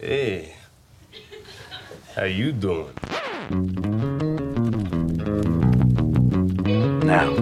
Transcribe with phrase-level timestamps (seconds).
[0.00, 0.54] Hey,
[2.14, 2.94] how you doing?
[7.02, 7.34] Now,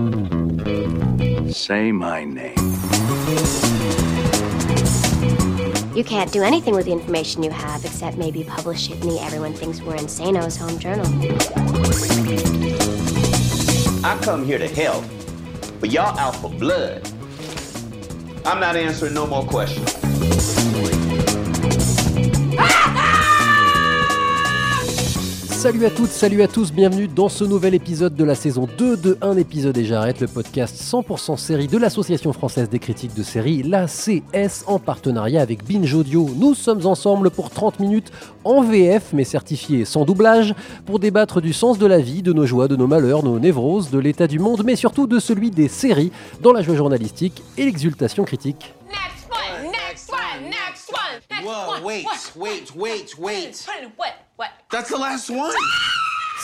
[1.50, 2.56] say my name.
[5.94, 9.20] You can't do anything with the information you have except maybe publish it in the
[9.20, 11.04] Everyone Thinks We're Insano's home journal.
[14.02, 15.04] I come here to help,
[15.78, 17.06] but y'all out for blood.
[18.46, 20.05] I'm not answering no more questions.
[25.66, 28.96] Salut à toutes, salut à tous, bienvenue dans ce nouvel épisode de la saison 2
[28.98, 33.24] de Un épisode et j'arrête, le podcast 100% série de l'Association française des critiques de
[33.24, 36.30] séries, la CS, en partenariat avec Binge Audio.
[36.36, 38.12] Nous sommes ensemble pour 30 minutes
[38.44, 42.46] en VF, mais certifiés sans doublage, pour débattre du sens de la vie, de nos
[42.46, 45.66] joies, de nos malheurs, nos névroses, de l'état du monde, mais surtout de celui des
[45.66, 46.12] séries,
[46.42, 48.72] dans la joie journalistique et l'exultation critique.
[51.46, 53.66] Whoa, wait, wait, wait, wait.
[53.94, 54.14] What?
[54.34, 54.50] What?
[54.68, 55.54] That's the last one.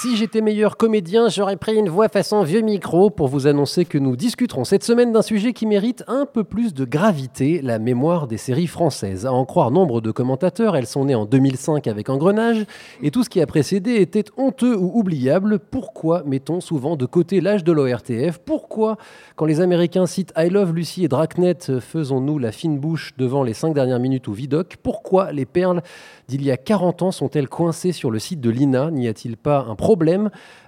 [0.03, 3.99] Si j'étais meilleur comédien, j'aurais pris une voix façon vieux micro pour vous annoncer que
[3.99, 8.27] nous discuterons cette semaine d'un sujet qui mérite un peu plus de gravité, la mémoire
[8.27, 9.27] des séries françaises.
[9.27, 12.67] À en croire nombre de commentateurs, elles sont nées en 2005 avec Engrenage,
[13.01, 15.61] et tout ce qui a précédé était honteux ou oubliable.
[15.61, 18.97] Pourquoi mettons souvent de côté l'âge de l'ORTF Pourquoi,
[19.37, 23.55] quand les Américains citent I Love Lucy et Dragnet, faisons-nous la fine bouche devant les
[23.55, 25.81] cinq dernières minutes ou Vidoc Pourquoi les perles
[26.27, 28.91] d'il y a 40 ans sont-elles coincées sur le site de l'INA?
[28.91, 29.92] N'y a-t-il pas un problème?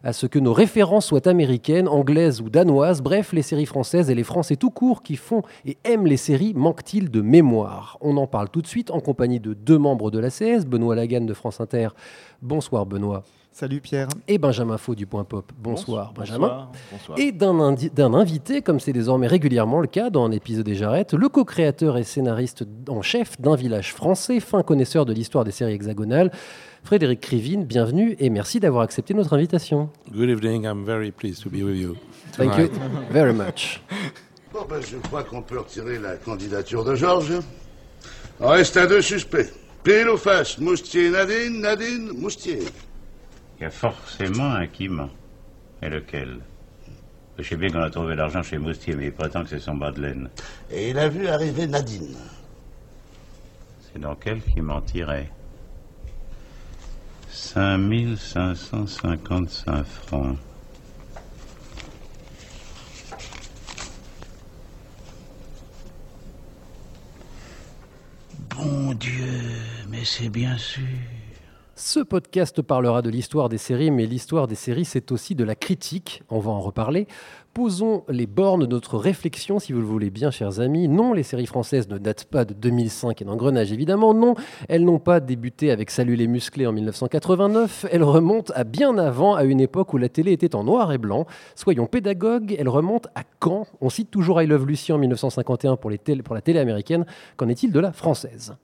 [0.03, 4.14] À ce que nos références soient américaines, anglaises ou danoises Bref, les séries françaises et
[4.14, 7.98] les Français tout court qui font et aiment les séries manquent-ils de mémoire?
[8.00, 10.94] On en parle tout de suite en compagnie de deux membres de la CS, Benoît
[10.94, 11.89] Lagan de France Inter.
[12.42, 13.25] Bonsoir Benoît.
[13.55, 14.08] Salut Pierre.
[14.27, 15.53] Et Benjamin Faux du Point Pop.
[15.56, 16.70] Bonsoir, Benjamin.
[16.91, 17.16] Bonsoir.
[17.16, 21.28] Et d'un invité, comme c'est désormais régulièrement le cas dans un épisode des Jarrettes, le
[21.28, 26.33] co-créateur et scénariste en chef d'un village français, fin connaisseur de l'histoire des séries hexagonales,
[26.85, 29.89] Frédéric Crivine, bienvenue et merci d'avoir accepté notre invitation.
[30.13, 30.65] Good evening.
[30.65, 31.97] I'm very pleased to be with you.
[32.33, 32.69] Thank you
[33.11, 33.81] very much.
[34.53, 37.41] Bon, ben, je crois qu'on peut retirer la candidature de Georges.
[38.39, 39.50] Reste à deux suspects.
[39.83, 42.59] Pile ou face, Moustier, Nadine, Nadine, Moustier.
[43.59, 45.09] Il y a forcément un qui ment.
[45.81, 46.41] Et lequel?
[47.39, 49.75] Je sais bien qu'on a trouvé l'argent chez Moustier, mais il prétend que c'est son
[49.75, 50.28] bas de laine.
[50.71, 52.15] Et il a vu arriver Nadine.
[53.91, 55.31] C'est dans quel qui mentirait?
[57.34, 60.39] 5555 francs.
[68.50, 69.43] Bon Dieu,
[69.89, 70.84] mais c'est bien sûr.
[71.77, 75.57] Ce podcast parlera de l'histoire des séries, mais l'histoire des séries, c'est aussi de la
[75.57, 76.23] critique.
[76.31, 77.09] On va en reparler.
[77.53, 80.87] Posons les bornes de notre réflexion, si vous le voulez bien, chers amis.
[80.87, 84.15] Non, les séries françaises ne datent pas de 2005 et d'engrenage, évidemment.
[84.15, 84.37] Non,
[84.69, 87.87] elles n'ont pas débuté avec Salut les musclés en 1989.
[87.91, 90.99] Elles remontent à bien avant, à une époque où la télé était en noir et
[90.99, 91.27] blanc.
[91.56, 93.67] Soyons pédagogues, elles remontent à quand?
[93.81, 95.91] On cite toujours I Love Lucy en 1951 pour,
[96.25, 97.05] pour la télé américaine.
[97.37, 98.55] Qu'en est-il de la française?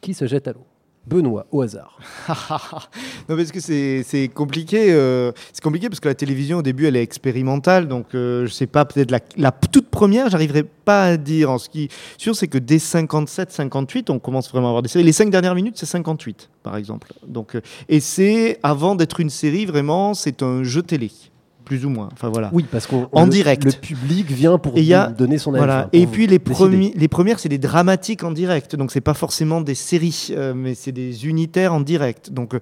[0.00, 0.64] Qui se jette à l'eau?
[1.06, 1.98] Benoît, au hasard.
[3.28, 4.92] non, parce que c'est compliqué.
[4.92, 7.88] euh, c'est compliqué parce que la télévision, au début, elle est expérimentale.
[7.88, 11.50] Donc, euh, je sais pas, peut-être la, la toute première, j'arriverai pas à dire.
[11.50, 14.82] En ce qui est sûr, c'est que dès 57, 58, on commence vraiment à avoir
[14.82, 15.04] des séries.
[15.04, 17.12] Les cinq dernières minutes, c'est 58, par exemple.
[17.26, 21.10] Donc, euh, et c'est, avant d'être une série, vraiment, c'est un jeu télé.
[21.68, 22.08] Plus ou moins.
[22.12, 22.48] Enfin, voilà.
[22.52, 23.62] Oui, parce qu'on En le- direct.
[23.64, 25.58] Le public vient pour Et a- donner son avis.
[25.58, 25.88] Voilà.
[25.92, 28.74] Et puis les, premières, c'est des dramatiques en direct.
[28.74, 32.32] Donc c'est pas forcément des séries, euh, mais c'est des unitaires en direct.
[32.32, 32.54] Donc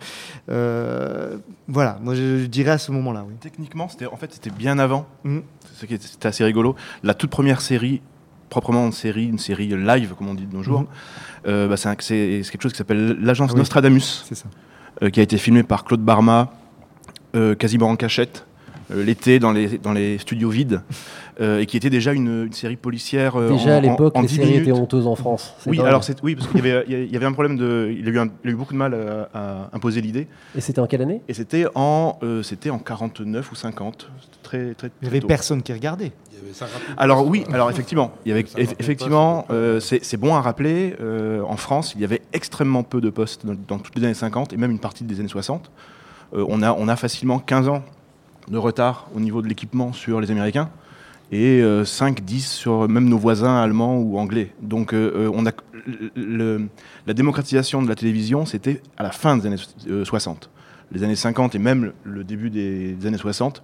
[0.51, 1.37] euh,
[1.69, 3.25] voilà, moi je, je dirais à ce moment-là.
[3.29, 3.35] Oui.
[3.41, 5.07] Techniquement, c'était en fait c'était bien avant.
[5.25, 5.31] C'est
[5.81, 6.75] ce qui était- C'était assez rigolo.
[7.03, 8.01] La toute première série,
[8.49, 10.87] proprement une série, une série live comme on dit de nos jours, Mhm.
[11.49, 13.59] euh, bah, c'est quelque chose qui s'appelle l'agence Ah oui.
[13.61, 14.47] Nostradamus, ça.
[15.03, 16.53] euh, qui a été filmé par Claude Barma,
[17.35, 18.47] euh, quasiment en cachette.
[18.93, 20.81] Euh, L'été dans les, dans les studios vides
[21.41, 24.21] euh, et qui était déjà une, une série policière euh, Déjà en- à l'époque, en,
[24.21, 24.63] en les 10 séries minutes.
[24.69, 25.55] étaient honteuses en France.
[25.67, 25.87] Oui, dingue.
[25.87, 28.11] alors c'est oui parce qu'il y avait, il y avait un problème de, il a
[28.11, 28.95] eu, un- il a eu beaucoup de mal
[29.35, 31.21] à, à imposer l'idée Et c'était en quelle année?
[31.29, 34.87] Et c'était en, euh, c'était en 49 ou 50, C'était très très.
[34.89, 35.27] Il y très avait tôt.
[35.27, 36.13] personne qui regardait.
[36.33, 38.45] Il y avait 50 Alors oui, alors effectivement, il y avait
[38.79, 40.95] effectivement, euh, c'est c'est bon à rappeler.
[41.01, 44.15] euh, en France, il y avait extrêmement peu de postes dans, dans toutes les années
[44.15, 45.71] 50 et même une partie des années 60.
[46.35, 47.83] Euh, on a on a facilement 15 ans
[48.49, 50.69] de retard au niveau de l'équipement sur les Américains
[51.33, 54.53] et 5-10 sur même nos voisins allemands ou anglais.
[54.63, 55.51] Donc euh, euh, on a
[56.15, 56.69] le-
[57.07, 59.57] la démocratisation de la télévision, c'était à la fin des années
[59.89, 60.51] euh, 60.
[60.93, 63.63] Les années 50 et même le début des, des années 60,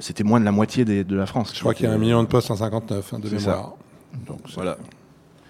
[0.00, 1.52] c'était moins de la moitié des- de la France.
[1.54, 3.74] Je crois qu'il y a un million de postes en 59 hein, de mémoire.
[4.26, 4.76] Donc voilà.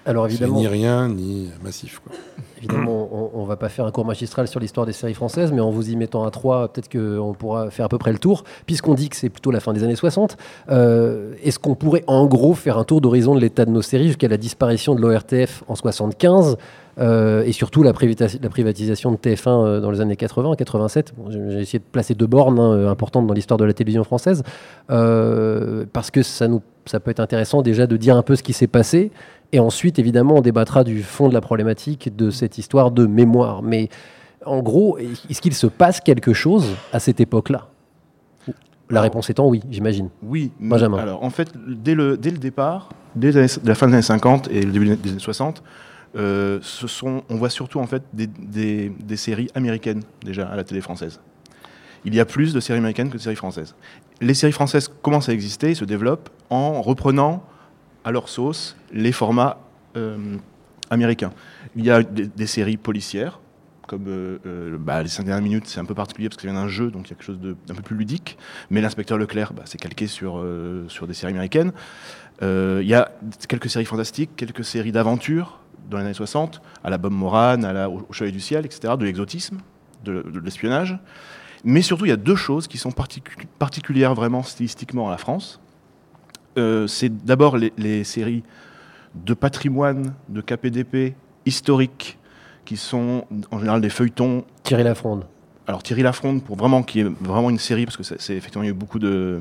[0.04, 2.00] Alors évidemment, ni rien ni massif.
[2.00, 2.12] Quoi.
[2.58, 5.60] évidemment on, on va pas faire un cours magistral sur l'histoire des séries françaises, mais
[5.60, 8.44] en vous y mettant à trois, peut-être qu'on pourra faire à peu près le tour.
[8.66, 10.37] Puisqu'on dit que c'est plutôt la fin des années 60,
[10.70, 14.08] euh, est-ce qu'on pourrait en gros faire un tour d'horizon de l'état de nos séries
[14.08, 16.56] jusqu'à la disparition de l'ORTF en 75
[16.98, 21.14] euh, et surtout la, privatisation de TF1 euh, dans les années 80, 87.
[21.16, 24.05] Bon, j'ai essayé de placer deux bornes hein, euh, importantes dans l'histoire de la télévision
[24.05, 24.43] française,
[24.90, 28.43] euh, parce que ça, nous, ça peut être intéressant déjà de dire un peu ce
[28.43, 29.10] qui s'est passé,
[29.52, 33.62] et ensuite évidemment on débattra du fond de la problématique de cette histoire de mémoire.
[33.62, 33.88] Mais
[34.44, 37.69] en gros, est-ce qu'il se passe quelque chose à cette époque-là?
[38.90, 40.10] La réponse étant oui, j'imagine.
[40.22, 40.99] Oui, mais- Benjamin.
[40.99, 44.49] Alors, en fait, dès le, dès le départ, dès années- la fin des années 50
[44.50, 45.62] et le début des années 60,
[46.16, 50.56] euh, ce sont, on voit surtout en fait des, des- des séries américaines déjà à
[50.56, 51.20] la télé française.
[52.05, 53.75] Il y a plus de séries américaines que de séries françaises.
[54.20, 57.44] Les séries françaises commencent à exister et se développent en reprenant
[58.04, 59.58] à leur sauce les formats
[59.96, 60.37] euh,
[60.90, 61.32] américains.
[61.76, 63.40] Il y a des, séries policières,
[63.87, 66.52] comme euh, euh, bah, les 5 dernières minutes, c'est un peu particulier parce que ça
[66.52, 68.37] vient d'un jeu, donc il y a quelque chose d'un peu plus ludique.
[68.70, 70.44] Mais l'inspecteur Leclerc, bah, c'est calqué sur,
[70.88, 71.72] sur des séries américaines.
[72.43, 73.12] Il y a
[73.49, 75.60] quelques séries fantastiques, quelques séries d'aventure
[75.90, 79.05] dans les années 60, à la Bob Moran, au au Chevalier du Ciel, etc., de
[79.05, 79.58] l'exotisme,
[80.05, 80.98] de, l'espionnage.
[81.64, 85.19] Mais surtout, il y a deux choses qui sont particu- particulières vraiment stylistiquement à la
[85.19, 85.60] France.
[86.58, 88.43] Euh, c'est d'abord les, les séries
[89.14, 91.14] de patrimoine, de KPDP,
[91.46, 92.19] historiques,
[92.64, 94.44] qui sont en général des feuilletons.
[94.62, 95.26] Thierry Lafronde.
[95.66, 98.62] Alors Thierry Lafronde, pour vraiment, qui est vraiment une série, parce que c'est c'est effectivement,
[98.62, 99.40] il y a eu beaucoup de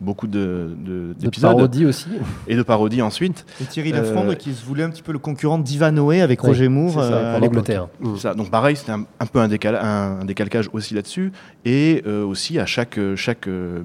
[0.00, 1.50] beaucoup de, de, d'épisodes.
[1.52, 2.08] parodies aussi.
[2.48, 3.44] Et de parodies ensuite.
[3.60, 6.42] Et Thierry Euh, Lafronde qui se voulait un petit peu le concurrent d'Ivan Noé avec
[6.42, 7.42] Oui, Roger Moore euh, à en.
[7.42, 7.88] Angleterre.
[8.16, 8.34] Ça.
[8.34, 11.32] Donc pareil, c'était un, un peu un, décala- un- un décalcage aussi là-dessus.
[11.64, 13.82] Et euh, aussi, à chaque, euh, chaque, euh,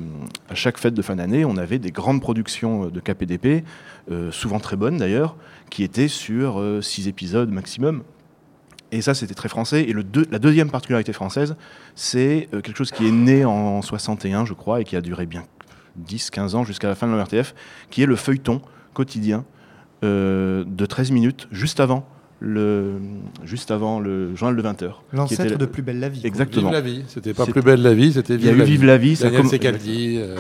[0.50, 3.63] à chaque fête de fin d'année, on avait des grandes productions euh, de KPDP,
[4.12, 5.35] euh, souvent très bonnes d'ailleurs,
[5.69, 8.03] qui étaient sur euh, six épisodes maximum.
[8.91, 9.83] Et ça, c'était très français.
[9.83, 11.57] Et le deux- la deuxième particularité française,
[11.95, 15.25] c'est euh, quelque chose qui est né en 61, je crois, et qui a duré
[15.25, 15.44] bien
[16.07, 17.53] 10-15 ans jusqu'à la fin de l'ORTF,
[17.89, 18.62] qui est le feuilleton
[18.94, 19.45] quotidien
[20.03, 22.07] euh, de 13 minutes, juste avant
[22.39, 22.95] le,
[23.44, 24.92] juste avant le journal de 20h.
[25.13, 26.21] L'ancêtre de Plus belle la vie.
[26.25, 26.69] Exactement.
[26.69, 27.03] Vive la vie.
[27.07, 28.88] C'était pas Plus belle la vie, c'était Il y a Vive eu la Vive vie.
[28.88, 29.15] la vie.
[29.15, 30.36] ça comme- Secaldi, euh,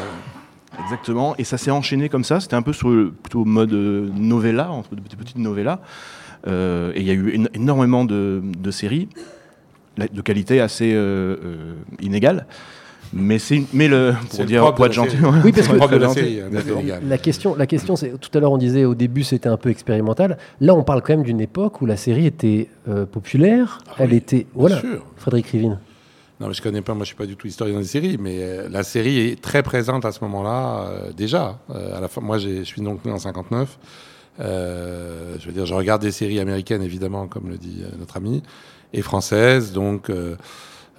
[0.83, 1.35] Exactement.
[1.37, 2.41] Et ça s'est enchaîné comme ça.
[2.41, 5.79] C'était un peu sur le plutôt mode euh, novella, entre de petites petites novellas.
[6.47, 9.07] Euh, et il y a eu éno- énormément de, de séries
[9.97, 12.45] de qualité assez euh, euh, inégale.
[13.13, 15.15] Mais c'est une- mais le pour le dire propre pour être gentil.
[15.43, 16.41] Oui, parce que- la gentil.
[17.07, 19.69] La question, la question c'est tout à l'heure on disait au début c'était un peu
[19.69, 20.37] expérimental.
[20.61, 23.79] Là on parle quand même d'une époque où la série était euh, populaire.
[23.97, 24.79] Elle était voilà.
[24.79, 25.03] sûr.
[25.17, 25.79] Frédéric Rivine.
[26.41, 28.39] Non, mais je connais pas, moi je suis pas du tout historien des séries, mais
[28.41, 31.59] euh, la série est très présente à ce moment-là, euh, déjà.
[31.73, 33.77] Euh, à la fin, moi je suis donc né en 59.
[34.41, 38.17] Euh, je veux dire, je regarde des séries américaines, évidemment, comme le dit euh, notre
[38.17, 38.43] ami,
[38.93, 40.09] et françaises, donc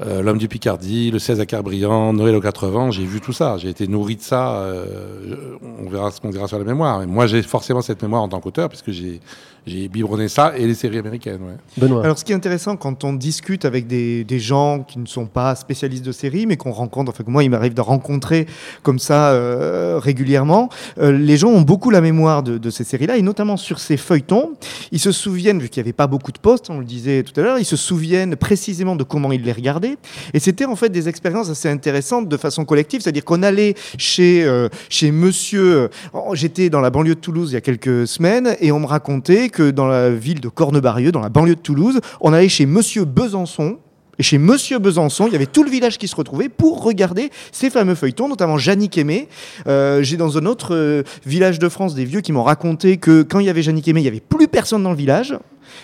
[0.05, 3.57] euh, L'homme du Picardie, Le 16 à Carbriand, Noël aux 80, j'ai vu tout ça.
[3.59, 4.57] J'ai été nourri de ça.
[4.59, 7.01] euh, on verra ce qu'on dira sur la mémoire.
[7.01, 9.21] Mais moi j'ai forcément cette mémoire en tant qu'auteur, puisque j'ai
[9.67, 11.41] j'ai biberonné ça et les séries américaines.
[11.43, 11.57] Ouais.
[11.77, 12.05] Benoît.
[12.05, 15.27] Alors, ce qui est intéressant quand on discute avec des, des gens qui ne sont
[15.27, 18.47] pas spécialistes de séries, mais qu'on rencontre, enfin, que moi, il m'arrive de rencontrer
[18.85, 20.69] comme ça euh, régulièrement,
[21.01, 23.97] euh, les gens ont beaucoup la mémoire de, de ces séries-là, et notamment sur ces
[23.97, 24.53] feuilletons.
[24.93, 27.39] Ils se souviennent, vu qu'il n'y avait pas beaucoup de postes, on le disait tout
[27.41, 29.86] à l'heure, ils se souviennent précisément de comment ils les regardaient.
[30.35, 34.45] Et c'était en fait des expériences assez intéressantes de façon collective, c'est-à-dire qu'on allait chez,
[34.45, 35.89] euh, chez monsieur.
[36.15, 38.87] euh, J'étais dans la banlieue de Toulouse il y a quelques semaines, et on me
[38.87, 42.67] racontait que dans la ville de Cornebarieux, dans la banlieue de Toulouse, on allait chez
[42.67, 43.79] monsieur Besançon.
[44.19, 47.31] Et chez Monsieur Besançon, il y avait tout le village qui se retrouvait pour regarder
[47.53, 49.29] ces fameux feuilletons, notamment Jannick Aimé.
[49.67, 53.23] Euh, J'ai dans un autre euh, village de France des vieux qui m'ont raconté que
[53.23, 55.37] quand il y avait Jannick Aimé, il n'y avait plus personne dans le village.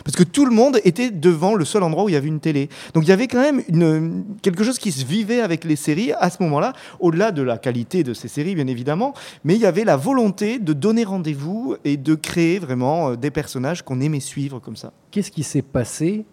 [0.04, 2.40] Parce que tout le monde était devant le seul endroit où il y avait une
[2.40, 2.68] télé.
[2.94, 6.30] Donc il y avait quand même quelque chose qui se vivait avec les séries à
[6.30, 9.12] ce moment-là, au-delà de la qualité de ces séries, bien évidemment.
[9.44, 13.30] Mais il y avait la volonté de donner rendez-vous et de créer vraiment euh, des
[13.30, 14.92] personnages qu'on aimait suivre comme ça.
[15.10, 16.24] Qu'est-ce qui s'est passé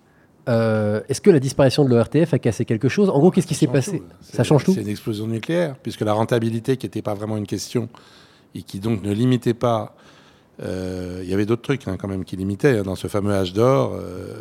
[0.49, 3.09] Euh, Est-ce que la disparition de l'ORTF a cassé quelque chose?
[3.09, 4.01] En gros, qu'est-ce qui s'est passé?
[4.21, 4.73] Ça change tout?
[4.73, 7.87] C'est une explosion nucléaire, puisque la rentabilité, qui n'était pas vraiment une question,
[8.55, 9.95] et qui donc ne limitait pas.
[10.63, 13.33] euh, Il y avait d'autres trucs hein, quand même qui limitaient hein, dans ce fameux
[13.33, 13.93] âge d'or.
[13.93, 14.33] euh,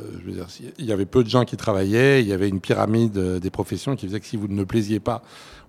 [0.79, 2.23] il y avait peu de gens qui travaillaient.
[2.23, 5.23] Il y avait une pyramide des professions qui faisait que si vous ne plaisiez pas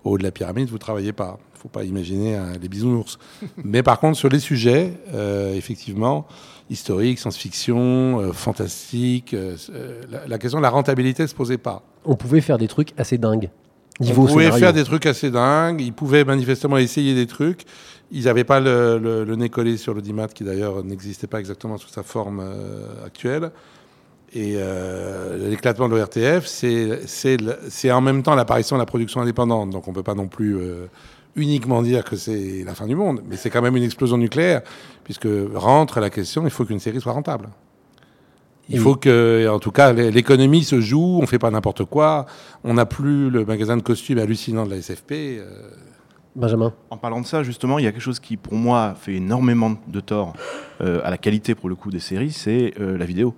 [0.04, 1.38] au haut de la pyramide, vous ne travailliez pas.
[1.54, 3.18] Il ne faut pas imaginer hein, les bisounours.
[3.64, 4.94] Mais par contre, sur les sujets,
[5.54, 6.26] effectivement,
[6.70, 11.58] historiques, science-fiction, euh, fantastique, euh, euh, la, la question de la rentabilité ne se posait
[11.58, 11.82] pas.
[12.04, 13.50] On pouvait faire des trucs assez dingues.
[13.98, 14.64] Niveau on pouvait scénario.
[14.64, 15.80] faire des trucs assez dingues.
[15.82, 17.64] Ils pouvaient manifestement essayer des trucs.
[18.12, 21.76] Ils n'avaient pas le, le- le nez collé sur l'audimat, qui d'ailleurs n'existait pas exactement
[21.76, 23.50] sous sa forme euh, actuelle.
[24.32, 24.56] Et
[25.48, 29.70] l'éclatement de l'ORTF, c'est en même temps l'apparition de la production indépendante.
[29.70, 30.56] Donc on ne peut pas non plus
[31.36, 33.22] uniquement dire que c'est la fin du monde.
[33.28, 34.62] Mais c'est quand même une explosion nucléaire,
[35.04, 37.48] puisque rentre la question, il faut qu'une série soit rentable.
[38.68, 41.84] Il Et- faut que, en tout cas, l'é- l'économie se joue, on fait pas n'importe
[41.84, 42.26] quoi,
[42.62, 45.12] on n'a plus le magasin de costumes hallucinant de la SFP.
[45.38, 45.70] euh,
[46.36, 46.72] Benjamin.
[46.90, 49.72] En parlant de ça, justement, il y a quelque chose qui, pour moi, fait énormément
[49.88, 50.34] de tort
[50.80, 53.34] euh, à la qualité, pour le coup, des séries, c'est euh, la vidéo.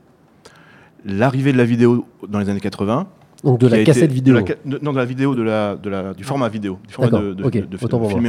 [1.04, 3.06] L'arrivée de la vidéo dans les années 80.
[3.44, 4.34] Donc de la été- cassette de vidéo.
[4.34, 6.92] la ca- de- non, de la vidéo, de la, de la, du format vidéo, du
[6.94, 7.42] format de, de,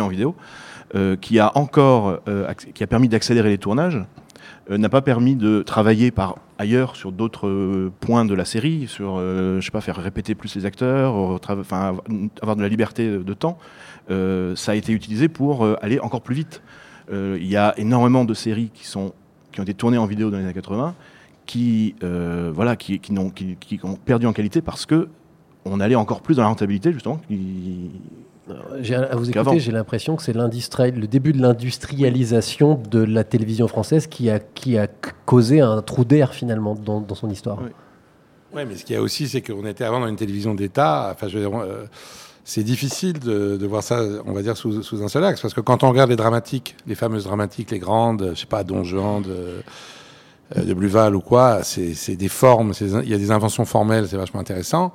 [0.02, 0.36] en vidéo,
[0.96, 4.04] euh, qui a encore, euh, qui a permis d'accélérer les tournages,
[4.72, 9.20] euh, n'a pas permis de travailler par ailleurs sur d'autres points de la série, sur,
[9.20, 11.96] je sais pas, faire répéter plus les acteurs, enfin,
[12.42, 13.58] avoir- de la liberté de temps.
[14.10, 16.62] Ça a été utilisé pour aller encore plus vite.
[17.12, 19.14] Il y a énormément de séries qui, sont,
[19.52, 20.96] qui ont été tournées en vidéo dans les années 80,
[21.46, 25.10] qui, euh, voilà, qui, qui, n'ont- qui- qui ont perdu en qualité parce que
[25.66, 27.20] on allait encore plus dans la rentabilité, justement.
[27.28, 27.92] qui-
[28.82, 33.24] J'ai- à vous écouter, j'ai l'impression que c'est l'industrie- le début de l'industrialisation de la
[33.24, 34.88] télévision française qui a, qui a
[35.26, 37.60] causé un trou d'air finalement dans, dans son histoire.
[38.54, 41.10] Ouais, mais ce qu'il y a aussi, c'est qu'on était avant dans une télévision d'État.
[41.14, 41.86] Enfin, je veux dire, euh,
[42.44, 45.42] c'est difficile de, de voir ça, on va dire, sous, sous un seul axe.
[45.42, 48.64] Parce que quand on regarde les dramatiques, les fameuses dramatiques, les grandes, je sais pas,
[48.66, 49.62] Don Juan, de, euh,
[50.56, 54.18] de Bluval ou quoi, c'est c'est des formes, il y a des inventions formelles, c'est
[54.18, 54.92] vachement intéressant.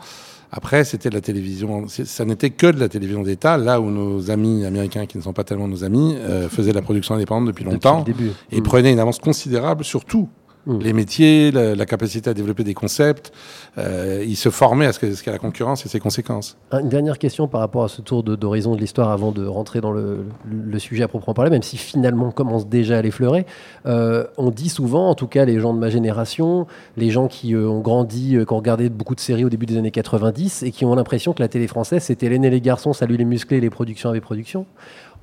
[0.50, 4.30] Après, c'était de la télévision, ça n'était que de la télévision d'État, là où nos
[4.30, 7.48] amis américains, qui ne sont pas tellement nos amis, euh, faisaient de la production indépendante
[7.48, 8.02] depuis longtemps
[8.50, 8.62] et Mm.
[8.62, 10.28] prenaient une avance considérable sur tout.
[10.66, 10.78] Mm.
[10.80, 13.32] Les métiers, la, la capacité à développer des concepts,
[13.78, 16.56] euh, ils se formaient à ce que- ce qu'est la concurrence et ses conséquences.
[16.72, 19.46] Un- Une dernière question par rapport à ce tour de- d'horizon de l'histoire avant de
[19.46, 23.02] rentrer dans le, le sujet à proprement parler, même si finalement on commence déjà à
[23.02, 23.46] l'effleurer.
[23.86, 27.54] Euh, on dit souvent, en tout cas les gens de ma génération, les gens qui
[27.54, 30.62] euh, ont grandi, euh, qui ont regardé beaucoup de séries au début des années 90
[30.64, 33.58] et qui ont l'impression que la télé française c'était et les garçons, Salut les musclés,
[33.60, 34.66] les productions avec production.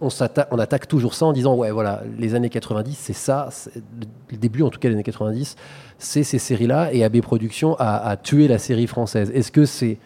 [0.02, 0.10] On,
[0.60, 4.70] attaque toujours ça en disant ouais voilà les années 90 c'est ça le- début en
[4.70, 5.56] tout cas des années 90
[6.00, 9.98] c'est ces séries là et AB Productions a, tué la série française est-ce que c'est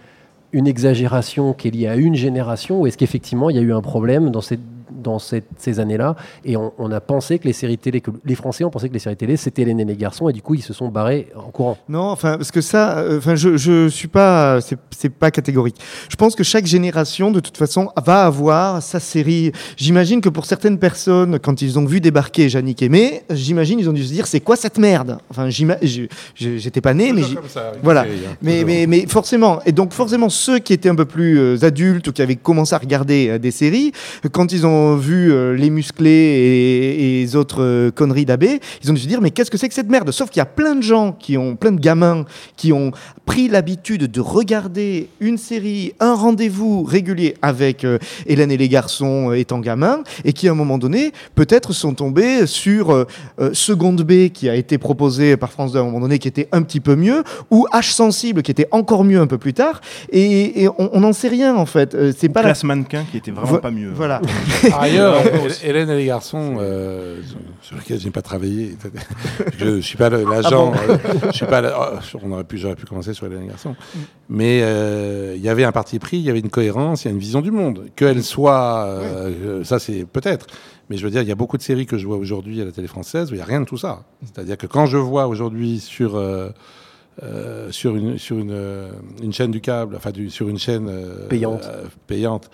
[0.53, 3.73] une exagération qui est liée à une génération ou est-ce qu'effectivement il y a eu
[3.73, 4.59] un problème dans, ces,
[4.91, 6.15] dans ces années-là
[6.45, 8.99] et on, a pensé que les séries télé, que les Français ont pensé que les
[8.99, 11.49] séries télé c'était Hélène et les garçons et du coup ils se sont barrés en
[11.49, 11.77] courant.
[11.87, 14.59] Non, enfin, parce que ça, euh, enfin, je, je suis pas,
[14.99, 15.77] c'est pas catégorique.
[16.09, 19.53] Je pense que chaque génération, de toute façon, va avoir sa série.
[19.77, 23.93] J'imagine que pour certaines personnes, quand ils ont vu débarquer Yannick Aimé, j'imagine, ils ont
[23.93, 25.19] dû se dire, c'est quoi cette merde?
[25.29, 28.01] Enfin, j'étais pas né, mais ça, voilà.
[28.01, 31.63] hein, mais, mais, mais forcément, et donc forcément, ceux qui étaient un peu plus euh,
[31.63, 33.93] adultes ou qui avaient commencé à regarder euh, des séries,
[34.33, 38.43] quand ils ont vu euh, les musclés et, et les autres conneries d'AB,
[38.83, 40.11] ils ont dû se dire mais qu'est-ce que c'est que cette merde?
[40.11, 42.25] Sauf qu'il y a plein de gens qui ont, plein de gamins
[42.57, 42.91] qui ont
[43.25, 44.88] pris l'habitude de regarder
[45.19, 50.33] une série, un rendez-vous régulier avec euh, Hélène et les garçons euh, étant gamins, et
[50.33, 53.05] qui à un moment donné peut-être sont tombés sur euh,
[53.39, 56.27] euh, Seconde B qui a été proposé par France 2 à un moment donné qui
[56.27, 59.53] était un petit peu mieux, ou H sensible qui était encore mieux un peu plus
[59.53, 59.81] tard,
[60.11, 61.95] et, et on n'en sait rien en fait.
[61.95, 63.91] Euh, C'est pas la Classe mannequin qui était vraiment Vo- pas mieux.
[63.93, 64.21] Voilà.
[64.69, 67.19] Par ailleurs, Hé- Hélène et les garçons, euh,
[67.61, 68.75] sur lesquels je n'ai pas travaillé,
[69.57, 70.97] je ne suis pas l'agent, Ah bon euh,
[71.31, 71.61] je suis pas.
[71.61, 73.75] la- oh, on aurait pu, j'aurais pu commencer sur Hélène et les garçons,
[74.29, 77.11] mais euh, il y avait un parti pris, il y avait une cohérence, il y
[77.11, 80.47] a une vision du monde, qu'elle soit, euh, ça c'est peut-être.
[80.89, 82.65] Mais je veux dire, il y a beaucoup de séries que je vois aujourd'hui à
[82.65, 84.03] la télé française où il n'y a rien de tout ça.
[84.23, 86.49] C'est-à-dire que quand je vois aujourd'hui sur euh,
[87.21, 88.57] euh, sur une sur une,
[89.21, 90.89] une chaîne du câble, enfin du- sur une chaîne
[91.29, 91.69] Payante.
[92.07, 92.49] payante,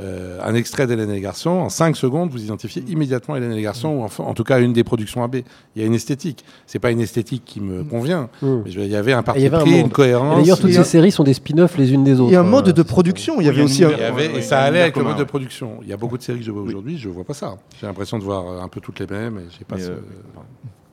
[0.00, 3.56] euh, un extrait d'Hélène et les garçons, en 5 secondes, vous identifiez immédiatement Hélène et
[3.56, 5.36] les garçons, ou en tout cas une des productions AB.
[5.76, 6.44] Il y a une esthétique.
[6.66, 8.62] C'est pas une esthétique qui me convient, Mm.
[8.64, 10.38] mais je veux dire, il y avait un parti avait pris, une cohérence.
[10.40, 12.30] D'ailleurs toutes ces un- séries sont des spin-offs les unes des autres.
[12.30, 13.40] Il y a un mode Euh, de production.
[13.40, 15.78] Il y avait aussi un, y avait- et ça allait avec le mode de production.
[15.82, 17.56] Il y a beaucoup de séries que je vois aujourd'hui, je vois pas ça.
[17.80, 19.38] J'ai l'impression de voir euh, un peu toutes les mêmes.
[19.60, 20.00] Et pas Mais, ce- euh,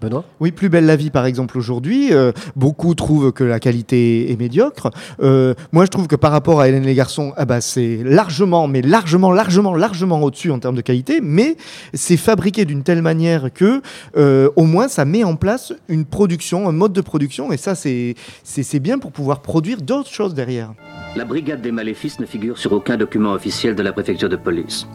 [0.01, 0.25] Benoît?
[0.39, 2.09] Oui, Plus belle la vie, par exemple, aujourd'hui.
[2.11, 4.89] euh, beaucoup trouvent que la qualité est médiocre.
[5.21, 7.99] Euh, moi, je trouve que par rapport à Hélène et les garçons, ah bah, c'est
[8.03, 11.19] largement, mais largement, largement, largement au-dessus en termes de qualité.
[11.21, 11.55] Mais
[11.93, 13.81] c'est fabriqué d'une telle manière que,
[14.17, 17.51] euh, au moins, ça met en place une production, un mode de production.
[17.51, 20.73] Et ça, c'est bien pour pouvoir produire d'autres choses derrière.
[21.15, 24.87] La brigade des maléfices ne figure sur aucun document officiel de la préfecture de police.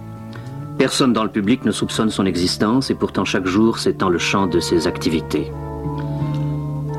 [0.79, 4.47] Personne dans le public ne soupçonne son existence et pourtant chaque jour s'étend le champ
[4.47, 5.51] de ses activités.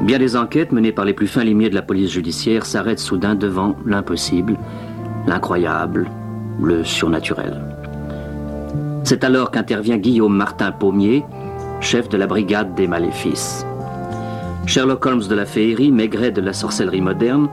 [0.01, 3.35] Bien des enquêtes menées par les plus fins limiers de la police judiciaire s'arrêtent soudain
[3.35, 4.57] devant l'impossible,
[5.27, 6.09] l'incroyable,
[6.59, 7.61] le surnaturel.
[9.03, 11.23] C'est alors qu'intervient Guillaume Martin Pommier,
[11.79, 13.65] chef de la brigade des maléfices.
[14.65, 17.47] Sherlock Holmes de la féerie, Maigret de la sorcellerie moderne,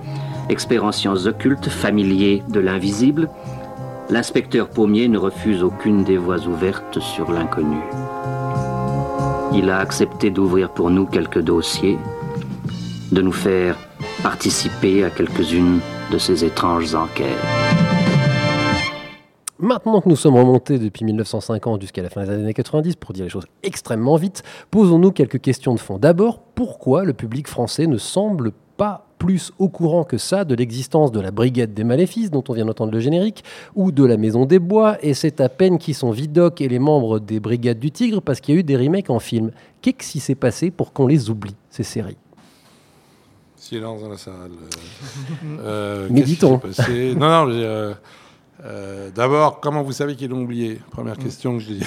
[0.49, 3.29] expert en sciences occultes, familier de l'invisible,
[4.11, 7.81] l'inspecteur Pommier ne refuse aucune des voies ouvertes sur l'inconnu.
[9.53, 11.99] Il a accepté d'ouvrir pour nous quelques dossiers,
[13.13, 13.77] de nous faire
[14.23, 15.81] participer à quelques-unes
[16.11, 17.39] de ces étranges enquêtes.
[19.59, 23.25] Maintenant que nous sommes remontés depuis 1950 jusqu'à la fin des années 90, pour dire
[23.25, 25.99] les choses extrêmement vite, posons-nous quelques questions de fond.
[25.99, 31.13] D'abord, pourquoi le public français ne semble pas plus au courant que ça de l'existence
[31.13, 33.45] de la Brigade des Maléfices, dont on vient d'entendre le générique,
[33.75, 36.79] ou de la Maison des Bois, et c'est à peine qui sont Vidocq et les
[36.79, 39.51] membres des Brigades du Tigre, parce qu'il y a eu des remakes en film.
[39.83, 42.17] Qu'est-ce qui s'est passé pour qu'on les oublie, ces séries?
[43.57, 44.51] Silence dans la salle.
[45.61, 46.59] Euh, Méditons.
[46.59, 47.15] passé?
[47.15, 47.95] Non, non, mais, euh,
[48.65, 50.81] euh, d'abord, comment vous savez qu'ils l'ont oublié?
[50.91, 51.83] Première question que je dis.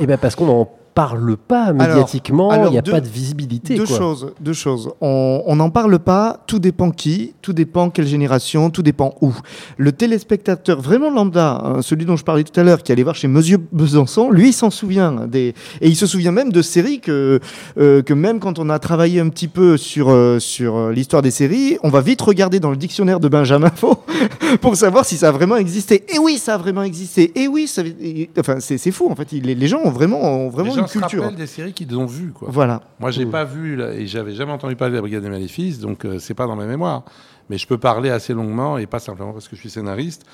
[0.00, 3.74] Eh bien, parce qu'on n'en parle pas médiatiquement, il n'y a deux- pas de visibilité.
[3.76, 3.96] Deux quoi.
[3.98, 4.90] choses, deux choses.
[5.00, 9.32] On n'en parle pas, tout dépend qui, tout dépend quelle génération, tout dépend où.
[9.78, 13.14] Le téléspectateur vraiment lambda, hein, celui dont je parlais tout à l'heure, qui allait voir
[13.14, 15.26] chez Monsieur Besançon, lui, il s'en souvient.
[15.26, 15.54] Des...
[15.80, 17.40] Et il se souvient même de séries que,
[17.78, 21.22] euh, que même quand on a travaillé un petit peu sur, euh, sur euh, l'histoire
[21.22, 23.98] des séries, on va vite regarder dans le dictionnaire de Benjamin Faux
[24.60, 26.04] pour savoir si ça a vraiment existé.
[26.14, 27.32] Et oui, ça a vraiment existé.
[27.34, 27.82] Et oui, ça...
[27.82, 29.32] et- enfin, c'est fou, en fait.
[29.32, 31.22] Les, les gens ont vraiment, ont vraiment les gens une se culture.
[31.22, 32.32] rappellent des séries qu'ils ont vues.
[32.32, 32.48] Quoi.
[32.50, 32.80] Voilà.
[33.00, 35.78] Moi, j'ai pas vu là, et j'avais jamais entendu parler de la Brigade des Maléfices,
[35.80, 37.04] donc euh, c'est pas dans ma mémoire.
[37.50, 40.24] Mais je peux parler assez longuement et pas simplement parce que je suis scénariste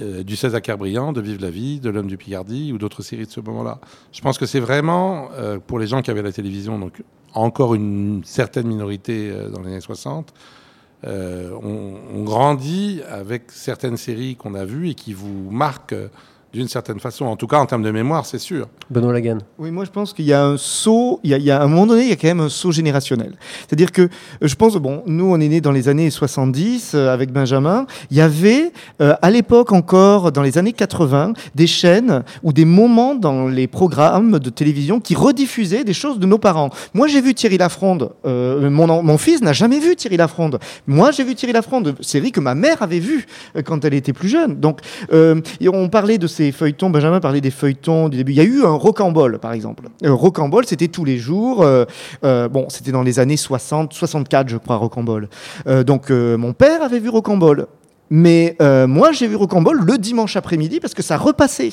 [0.00, 3.02] euh, du 16 à Kerbriand, de Vive la vie, de L'homme du Picardie ou d'autres
[3.02, 3.78] séries de ce moment-là.
[4.12, 7.02] Je pense que c'est vraiment euh, pour les gens qui avaient la télévision, donc
[7.34, 10.34] encore une certaine minorité euh, dans les années 60.
[11.06, 16.08] euh, on, on grandit avec certaines séries qu'on a vues et qui vous marquent euh,
[16.56, 17.26] d'une certaine façon.
[17.26, 18.66] En tout cas, en termes de mémoire, c'est sûr.
[18.90, 19.38] Benoît Lagan.
[19.58, 21.60] Oui, moi je pense qu'il y a un saut, il y a, il y a
[21.60, 23.34] à un moment donné, il y a quand même un saut générationnel.
[23.66, 24.08] C'est-à-dire que euh,
[24.40, 28.16] je pense, bon, nous on est nés dans les années 70 euh, avec Benjamin, il
[28.16, 28.72] y avait
[29.02, 33.66] euh, à l'époque encore, dans les années 80, des chaînes ou des moments dans les
[33.66, 36.70] programmes de télévision qui rediffusaient des choses de nos parents.
[36.94, 40.58] Moi j'ai vu Thierry Lafronde, euh, mon, mon fils n'a jamais vu Thierry Lafronde.
[40.86, 43.26] Moi j'ai vu Thierry Lafronde, série que ma mère avait vue
[43.66, 44.58] quand elle était plus jeune.
[44.58, 44.80] Donc
[45.12, 48.32] euh, on parlait de ces feuilletons, Benjamin parlait des feuilletons du début.
[48.32, 49.88] Il y a eu un rocambole, par exemple.
[50.04, 51.62] Euh, rocambole, c'était tous les jours.
[51.62, 51.84] euh,
[52.24, 55.28] euh, bon, c'était dans les années 60, 64, je crois, rocambole.
[55.66, 57.66] Euh, donc, euh, mon père avait vu rocambole.
[58.10, 61.72] Mais euh, moi, j'ai vu rocambole le dimanche après-midi parce que ça repassait.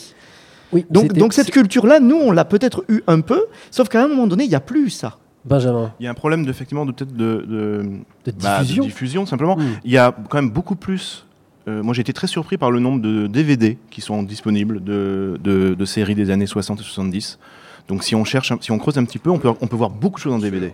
[0.71, 4.25] Oui, donc, cette culture-là, nous, on l'a peut-être eu un peu, sauf qu'à un moment
[4.25, 5.17] donné, il n'y a plus ça.
[5.45, 5.91] Benjamin.
[5.99, 7.85] Il y a un problème de, effectivement de peut-être de, de,
[8.25, 8.83] De bah, diffusion.
[8.83, 9.57] diffusion, simplement.
[9.57, 9.63] Mm.
[9.83, 11.25] Il y a quand même beaucoup plus.
[11.67, 15.37] Euh, moi, j'ai été très surpris par le nombre de DVD qui sont disponibles de,
[15.43, 17.39] de, de séries des années 60 et 70.
[17.87, 19.89] Donc, si on cherche, si on creuse un petit peu, on peut, on peut voir
[19.89, 20.73] beaucoup de choses en DVD.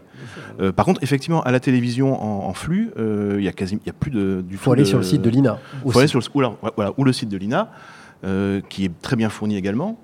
[0.60, 3.80] Euh, par contre, effectivement, à la télévision en, en flux, euh, il y a quasi,
[3.84, 5.97] il y a plus de du Faut aller de- sur le site de l'INA Faut
[5.99, 7.71] aller sur le, ou, alors, voilà, ou le site de l'INA,
[8.25, 9.99] euh, qui est très bien fourni également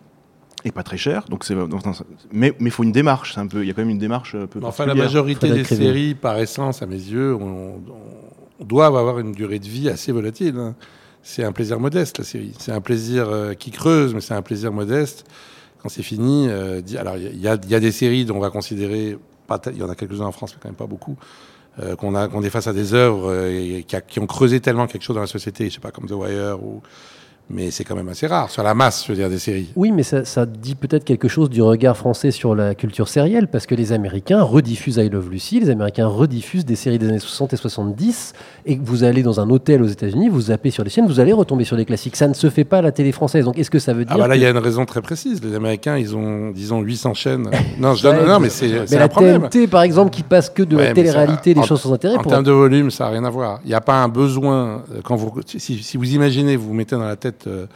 [0.63, 1.25] et pas très cher.
[1.29, 1.53] Donc, c'est,
[2.31, 3.33] mais mais il faut une démarche.
[3.35, 4.59] C'est un peu, il y a quand même une démarche un peu.
[4.63, 7.81] Enfin, la majorité des séries, par essence, à mes yeux, on, on-
[8.59, 10.55] doivent avoir une durée de vie assez volatile.
[10.57, 10.75] hein.
[11.23, 12.53] C'est un plaisir modeste, la série.
[12.59, 15.25] C'est un plaisir euh, qui creuse, mais c'est un plaisir modeste.
[15.81, 19.17] Quand c'est fini, euh, alors il y, y a des séries dont on va considérer,
[19.71, 21.17] il y en a quelques-uns en France, mais quand même pas beaucoup,
[21.81, 24.59] euh, qu'on qu'on est face à des œuvres euh, et qui, a- qui ont creusé
[24.61, 26.81] tellement quelque chose dans la société, je sais pas, comme The Wire ou.
[27.47, 29.69] Mais c'est quand même assez rare sur la masse, je veux dire, des séries.
[29.75, 33.47] Oui, mais ça, ça dit peut-être quelque chose du regard français sur la culture sérielle,
[33.47, 37.19] parce que les Américains rediffusent I Love Lucy, les Américains rediffusent des séries des années
[37.19, 38.33] 60 et 70,
[38.65, 41.33] et vous allez dans un hôtel aux États-Unis, vous zappez sur les chaînes, vous allez
[41.33, 42.15] retomber sur des classiques.
[42.15, 43.45] Ça ne se fait pas à la télé française.
[43.45, 44.85] Donc est-ce que ça veut dire Ah bah là, que- il y a une raison
[44.85, 45.39] très précise.
[45.43, 47.49] Les Américains, ils ont, disons, 800 chaînes.
[47.79, 49.49] Non, je donne, Ouais, non, mais c'est c'est la problème.
[49.49, 52.15] TNT, par exemple, qui passe que de Ouais, la mais télé-réalité, des choses sans intérêt.
[52.15, 53.59] En pour- termes de volume, ça n'a rien à voir.
[53.65, 54.83] Il n'y a pas un besoin.
[54.95, 57.67] euh, Quand vous, si, si vous imaginez, vous vous mettez dans la tête euh,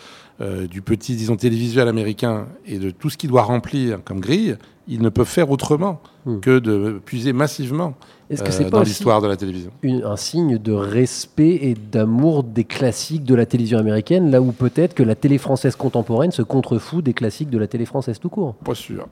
[0.42, 4.58] euh, du petit, disons, télévisuel américain et de tout ce qu'il doit remplir comme grille,
[4.88, 6.02] ils ne peuvent faire autrement
[6.42, 7.96] que de puiser massivement
[8.32, 8.36] Hmm.
[8.36, 9.72] Que euh, dans l'histoire de la télévision.
[9.82, 14.52] une- un signe de respect et d'amour des classiques de la télévision américaine, là où
[14.52, 18.30] peut-être que la télé française contemporaine se contrefout des classiques de la télé française tout
[18.30, 18.54] court?
[18.64, 19.08] Pas sûr.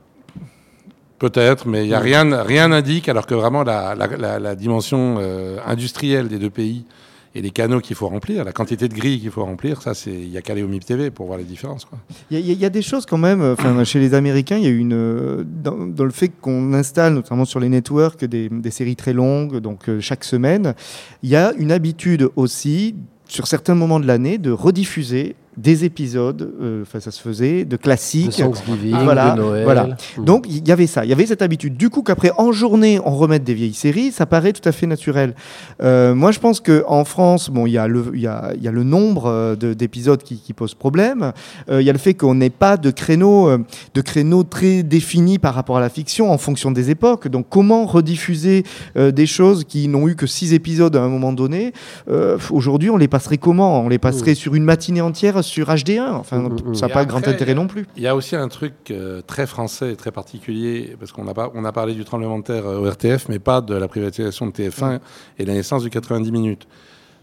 [1.19, 2.03] Peut-être, mais il y a Mm.
[2.03, 6.51] rien, rien n'indique, alors que vraiment la, la- la- la dimension euh, industrielle des deux
[6.51, 6.85] pays
[7.37, 10.11] et les canaux qu'il faut remplir, la quantité de grilles qu'il faut remplir, ça, c'est
[10.11, 11.87] il y a qu'à aller au MIP TV pour voir les différences.
[12.31, 15.45] Il y, a- des choses quand même, chez les Américains, il y a une.
[15.63, 19.87] Dans, le fait qu'on installe, notamment sur les networks, des, des séries très longues, donc
[19.87, 20.73] euh, chaque semaine,
[21.21, 22.95] il y a une habitude aussi
[23.27, 27.77] sur certains moments de l'année, de rediffuser des épisodes, euh, enfin ça se faisait, de
[27.77, 28.37] classiques.
[28.37, 29.63] De Thanksgiving, voilà, de Noël.
[29.63, 29.87] Voilà.
[30.17, 30.23] Mm.
[30.23, 31.75] Donc il y avait ça, il y avait cette habitude.
[31.75, 34.85] Du coup qu'après en journée on remette des vieilles séries, ça paraît tout à fait
[34.87, 35.33] naturel.
[35.81, 38.61] Euh, moi je pense qu'en France, bon il y a le, il y a, il
[38.63, 41.33] y a le nombre euh, de- d'épisodes qui, qui pose problème.
[41.69, 43.49] Euh, Il y a le fait qu'on n'ait pas de créneaux,
[43.93, 47.27] de créneaux très définis par rapport à la fiction en fonction des époques.
[47.27, 48.63] Donc comment rediffuser
[48.95, 51.73] des choses qui n'ont eu que six épisodes à un moment donné?
[52.51, 53.81] Aujourd'hui on les passerait comment?
[53.81, 56.11] On les passerait sur une matinée entière sur HD1.
[56.11, 57.87] Enfin ça n'a pas grand intérêt non plus.
[57.95, 61.33] Il y a aussi un truc euh, très français et très particulier, parce qu'on a,
[61.33, 63.87] pas- on a parlé du tremblement de terre euh, au RTF, mais pas de la
[63.87, 64.99] privatisation de TF1
[65.39, 66.67] et de la naissance du 90 minutes.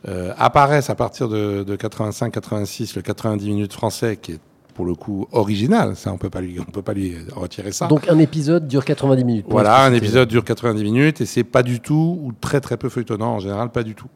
[0.06, 4.38] Euh, apparaissent à partir de, 85-86 le 90 minutes français, qui est
[4.74, 7.86] pour le coup original, ça on peut pas lui, on peut pas lui retirer ça.
[7.86, 9.46] Donc un épisode dure 90 minutes.
[9.48, 12.88] Voilà, un épisode dure 90 minutes et c'est pas du tout, ou très très peu
[12.88, 14.08] feuilletonnant en général, pas du tout.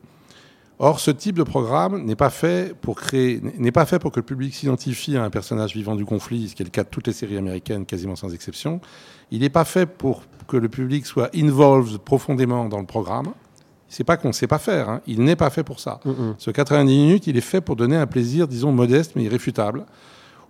[0.81, 4.21] Or, ce type de programme n'est pas fait pour créer, n'est pas fait pour que
[4.21, 6.89] le public s'identifie à un personnage vivant du conflit, ce qui est le cas de
[6.89, 8.81] toutes les séries américaines, quasiment sans exception.
[9.33, 13.33] Il n'est pas fait pour que le public soit involved profondément dans le programme.
[13.89, 14.89] C'est pas qu'on ne sait pas faire.
[14.89, 15.01] hein.
[15.09, 15.99] Il n'est pas fait pour ça.
[16.39, 19.85] Ce 90 minutes, il est fait pour donner un plaisir, disons modeste mais irréfutable,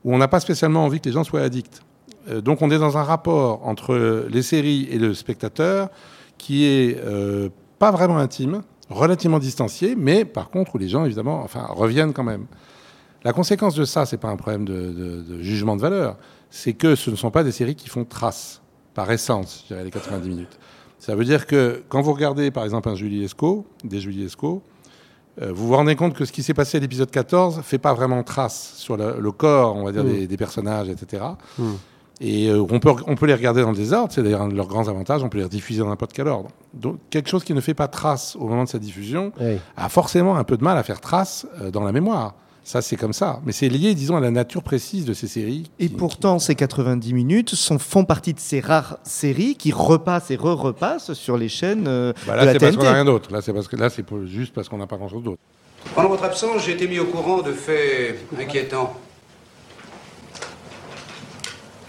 [0.05, 1.81] où on n'a pas spécialement envie que les gens soient addicts.
[2.29, 5.89] Euh, donc on est dans un rapport entre les séries et le spectateur
[6.37, 11.43] qui est euh, pas vraiment intime, relativement distancié, mais par contre où les gens évidemment
[11.43, 12.47] enfin, reviennent quand même.
[13.25, 16.17] La conséquence de ça, c'est pas un problème de, de- de jugement de valeur,
[16.51, 18.63] c'est que ce ne sont pas des séries qui font trace,
[18.95, 20.59] par essence, je dirais, les 90 minutes.
[20.99, 24.63] Ça veut dire que quand vous regardez par exemple un Julie Lescaut, des Julie Lescaut,
[25.43, 27.95] euh, vous vous rendez compte que ce qui s'est passé à l'épisode 14 fait pas
[27.95, 30.09] vraiment trace sur le, le corps, on va dire, Mm.
[30.13, 31.23] des, des personnages, etc.
[32.21, 34.55] Et euh, on, peut, on peut les regarder dans le désordre, c'est d'ailleurs un de
[34.55, 36.49] leurs grands avantages, on peut les rediffuser dans n'importe quel ordre.
[36.75, 39.59] Donc quelque chose qui ne fait pas trace au moment de sa diffusion Oui.
[39.77, 42.35] a forcément un peu de mal à faire trace euh, dans la mémoire.
[42.65, 43.41] Ça, c'est comme ça.
[43.47, 45.71] Mais c'est lié, disons, à la nature précise de ces séries.
[45.79, 50.37] Et pourtant, ces 90 minutes sont, font partie de ces rares séries qui repassent et
[50.37, 53.33] re-repassent sur les chaînes euh, Bah, de là, la c'est parce qu'on n'a rien d'autre.
[53.33, 55.39] Là, c'est parce que là, c'est pour- juste parce qu'on n'a pas grand-chose d'autre.
[55.95, 58.93] Pendant votre absence, j'ai été mis au courant de faits inquiétants.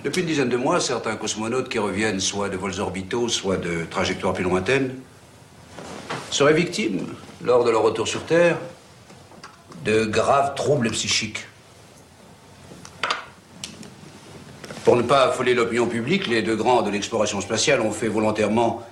[0.04, 3.84] Depuis une dizaine de mois, certains cosmonautes qui reviennent soit de vols orbitaux, soit de
[3.90, 4.96] trajectoires plus lointaines,
[6.32, 7.06] seraient victimes,
[7.44, 8.58] lors de leur retour sur Terre,
[9.84, 11.46] de graves troubles psychiques.
[14.86, 18.84] Pour ne pas affoler l'opinion publique, les deux grands de l'exploration spatiale ont fait volontairement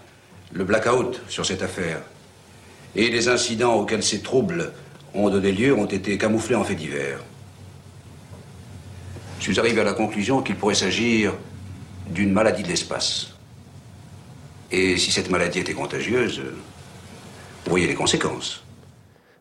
[0.51, 2.01] le blackout sur cette affaire.
[2.95, 4.73] Et les incidents auxquels ces troubles
[5.13, 7.19] ont donné lieu ont été camouflés en faits divers.
[9.47, 11.31] Suis arrivé à la conclusion qu'il pourrait s'agir
[12.09, 13.33] d'une maladie de l'espace.
[14.73, 18.65] Et si cette maladie était contagieuse, vous voyez les conséquences.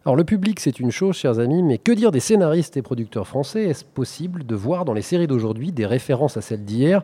[0.05, 3.27] Alors le public, c'est une chose, chers amis, mais que dire des scénaristes et producteurs
[3.27, 3.65] français?
[3.65, 7.03] Est-ce possible de voir dans les séries d'aujourd'hui des références à celles d'hier?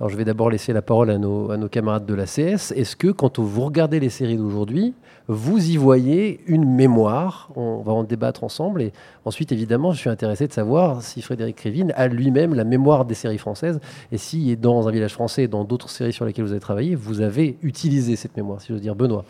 [0.00, 2.72] Alors je vais d'abord laisser la parole à nos, camarades de la CS.
[2.74, 4.94] Est-ce que quand vous regardez les séries d'aujourd'hui,
[5.28, 7.50] vous y voyez une mémoire?
[7.54, 8.80] On va en débattre ensemble.
[8.80, 8.92] Et
[9.26, 13.12] ensuite, évidemment, je suis intéressé de savoir si Frédéric Krivine a lui-même la mémoire des
[13.12, 13.78] séries françaises
[14.10, 16.94] et si dans un village français et dans d'autres séries sur lesquelles vous avez travaillé,
[16.94, 18.94] vous avez utilisé cette mémoire, si je veux dire.
[18.94, 19.26] Benoît.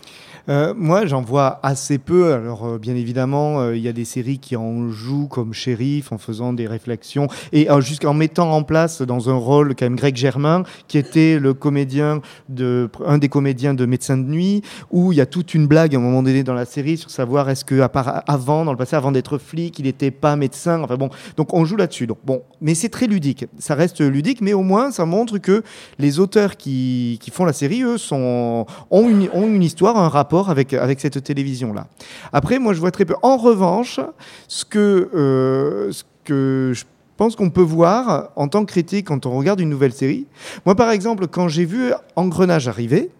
[0.48, 2.32] Euh, moi, j'en vois assez peu.
[2.32, 6.12] Alors, euh, bien évidemment, euh, il y a des séries qui en jouent comme shérif
[6.12, 10.16] en faisant des réflexions et jusqu'en mettant en place dans un rôle quand même Greg
[10.16, 15.16] Germain, qui était le comédien de un des comédiens de Médecins de nuit, où il
[15.16, 17.64] y a toute une blague à un moment donné dans la série sur savoir est-ce
[17.64, 17.80] que
[18.26, 20.82] avant, dans le passé, avant d'être flic, il n'était pas médecin.
[20.82, 22.06] Enfin bon, donc on joue là-dessus.
[22.06, 23.46] Donc bon, mais c'est très ludique.
[23.58, 25.62] Ça reste ludique, mais au moins ça montre que
[25.98, 31.88] les auteurs qui, font la série, eux, ont une histoire, un rapport avec, cette télévision-là.
[32.32, 33.14] Après, moi, je vois très peu.
[33.22, 34.00] En revanche,
[34.48, 36.84] ce que, euh, ce que je
[37.16, 40.26] pense qu'on peut voir en tant que critique quand on regarde une nouvelle série.
[40.64, 43.10] Moi, par exemple, quand j'ai vu Engrenage arriver,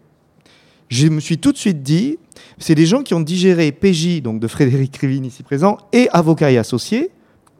[0.89, 2.19] je me suis tout de suite dit,
[2.59, 6.51] c'est des gens qui ont digéré PJ, donc de Frédéric Krivine ici présent, et Avocat
[6.51, 7.11] et Associés,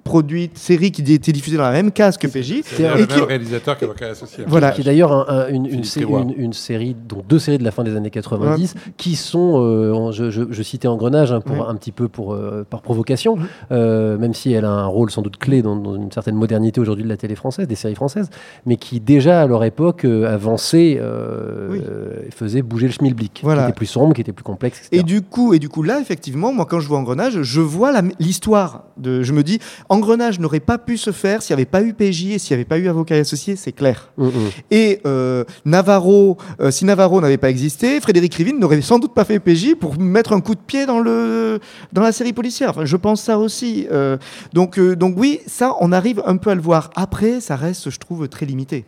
[0.05, 2.63] produite série qui était diffusée dans la même case que PJ.
[2.65, 4.45] C'est le même qui- réalisateur qu'Avocat et Associé.
[4.47, 4.71] Voilà.
[4.73, 6.21] Qui est d'ailleurs un- un- une, une, Philippe sé- Thévois.
[6.21, 9.93] une- une série, donc deux séries de la fin des années 90, qui sont, euh,
[9.93, 11.65] en- je, je- je citais Engrenage hein, pour Ouais.
[11.69, 13.37] un petit peu pour, euh, par provocation,
[13.73, 16.81] euh, même si elle a un rôle sans doute clé dans, dans une certaine modernité
[16.81, 18.31] aujourd'hui de la télé française, des séries françaises,
[18.67, 21.81] mais qui déjà à leur époque euh, avançait euh, Oui.
[22.27, 23.63] et faisait bouger le schmilblick, Voilà.
[23.65, 24.97] qui était plus sombre, qui était plus complexe, etc.
[25.01, 27.93] Et du coup, et du coup, là, effectivement, moi, quand je vois Engrenage, je vois
[28.19, 29.59] l'histoire De, je me dis,
[29.91, 32.61] Engrenage n'aurait pas pu se faire s'il n'y avait pas eu PJ et s'il n'y
[32.61, 34.13] avait pas eu Avocat et Associé, c'est clair.
[34.17, 34.29] Mm,
[34.71, 39.25] Et euh, Navarro, euh, si Navarro n'avait pas existé, Frédéric Rivine n'aurait sans doute pas
[39.25, 41.59] fait PJ pour mettre un coup de pied dans, le,
[41.93, 42.71] dans la série policière.
[42.71, 43.89] Enfin, je pense ça aussi.
[43.91, 44.17] Euh,
[44.53, 46.91] donc, donc oui, ça, on arrive un peu à le voir.
[46.95, 48.85] Après, ça reste, je trouve, très limité.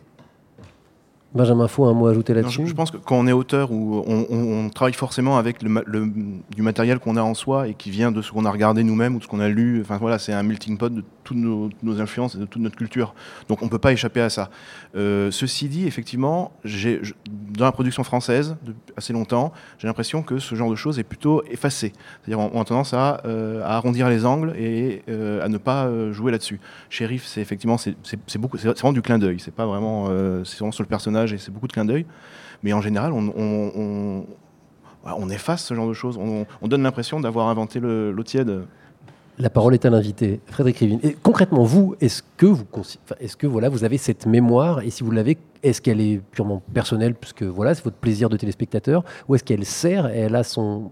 [1.35, 4.03] Benjamin Faux, un mot à ajouter là-dessus je, pense que quand on est auteur, ou
[4.05, 6.11] on, on- on travaille forcément avec le, le-
[6.55, 9.15] du matériel qu'on a en soi et qui vient de ce qu'on a regardé nous-mêmes
[9.15, 9.81] ou de ce qu'on a lu.
[9.81, 13.13] Enfin voilà, c'est un melting pot de toutes nos, influences et de toute notre culture.
[13.47, 14.49] Donc on ne peut pas échapper à ça.
[14.95, 20.55] Euh, ceci dit, effectivement, dans la production française, depuis assez longtemps, j'ai l'impression que ce
[20.55, 21.93] genre de choses est plutôt effacé.
[22.23, 25.89] C'est-à-dire on, a tendance à, euh, à arrondir les angles et euh, à ne pas
[26.11, 26.59] jouer là-dessus.
[26.89, 27.95] Shérif, c'est effectivement c'est,
[28.37, 29.39] beaucoup, c'est vraiment du clin d'œil.
[29.39, 30.07] C'est pas vraiment,
[30.43, 32.05] c'est vraiment sur le personnage et c'est beaucoup de clin d'œil.
[32.63, 34.25] Mais en général, on,
[35.29, 36.17] efface ce genre de choses.
[36.17, 38.65] On, on donne l'impression d'avoir inventé le- l'eau tiède.
[39.39, 40.99] La parole est à l'invité, Frédéric Rivine.
[41.23, 42.65] Concrètement, vous, est-ce que vous,
[43.19, 46.61] est-ce que voilà, vous avez cette mémoire et si vous l'avez, est-ce qu'elle est purement
[46.73, 50.43] personnelle, puisque voilà, c'est votre plaisir de téléspectateur, ou est-ce qu'elle sert et elle a
[50.43, 50.91] son,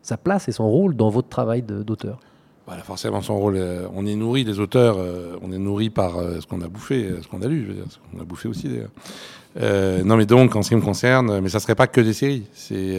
[0.00, 2.20] sa place et son rôle dans votre travail d'auteur?
[2.66, 3.56] Voilà, forcément, son rôle.
[3.56, 6.68] euh, on est nourri, les auteurs, euh, on est nourri par euh, ce qu'on a
[6.68, 10.04] bouffé, ce qu'on a lu, je veux dire, ce qu'on a bouffé aussi d'ailleurs.
[10.06, 12.46] Non, mais donc, en ce qui me concerne, mais ça serait pas que des séries.
[12.54, 12.98] C'est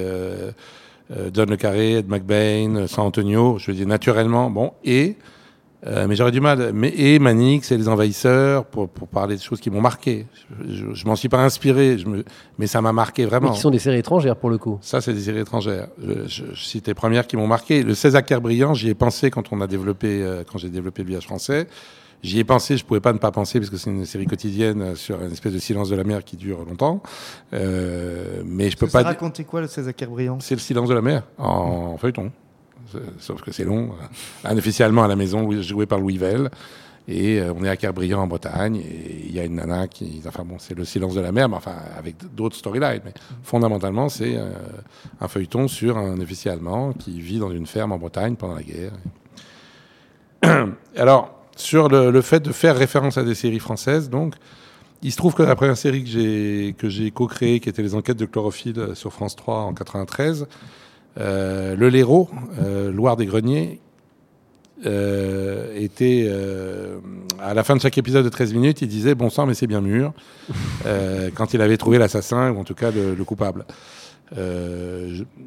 [1.11, 4.49] euh, euh, John Le Carré, Ed McBain, euh, San Antonio, je veux dire, naturellement.
[4.49, 5.15] Bon, et.
[5.87, 6.71] euh, mais j'aurais du mal.
[6.73, 10.25] Mais, et Manix et les envahisseurs, pour, pour parler de choses qui m'ont marqué.
[10.67, 12.23] Je, je, je m'en suis pas inspiré, je me,
[12.57, 13.49] mais ça m'a marqué vraiment.
[13.49, 14.79] Mais qui sont des séries étrangères pour le coup.
[14.81, 15.89] Ça, c'est des séries étrangères.
[16.03, 17.83] Je, je, je cite les premières qui m'ont marqué.
[17.83, 21.09] Le César Brillant, j'y ai pensé quand on a développé, euh, quand j'ai développé le
[21.09, 21.67] village français.
[22.25, 24.81] J'y ai pensé, je pouvais pas ne pas penser parce que c'est une série quotidienne
[24.81, 27.03] euh, sur une espèce de silence de la mer qui dure longtemps.
[27.53, 29.09] Euh, mais je peux Ça pas.
[29.09, 32.31] racontait quoi le César Brillant C'est le silence de la mer en feuilleton.
[33.19, 33.91] Sauf que c'est long.
[34.43, 36.49] Un officier allemand à la maison, joué par Louis Vell.
[37.07, 38.77] Et euh, on est à Kerbriand en Bretagne.
[38.77, 40.23] Et il y a une nana qui.
[40.25, 43.01] Enfin bon, c'est le silence de la mer, mais enfin avec d'autres storylines.
[43.05, 44.49] Mais fondamentalement, c'est euh,
[45.21, 48.63] un feuilleton sur un officier allemand qui vit dans une ferme en Bretagne pendant la
[48.63, 48.93] guerre.
[50.97, 54.35] Alors, sur le, le fait de faire référence à des séries françaises, donc,
[55.05, 57.93] il se trouve que la première série que j'ai que j'ai co-créée, qui était les
[57.93, 60.47] enquêtes de chlorophylle sur France 3 en 93,
[61.19, 63.79] euh, le Léraud, euh, Loire des Greniers,
[64.85, 66.29] euh, était
[67.39, 69.67] à la fin de chaque épisode de 13 minutes, il disait bon sang mais c'est
[69.67, 70.11] bien mûr
[71.35, 73.65] quand il avait trouvé l'assassin ou en tout cas le, le coupable.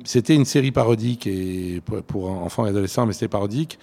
[0.05, 3.79] C'était une série parodique et pour, pour enfants et adolescents, mais c'était parodique.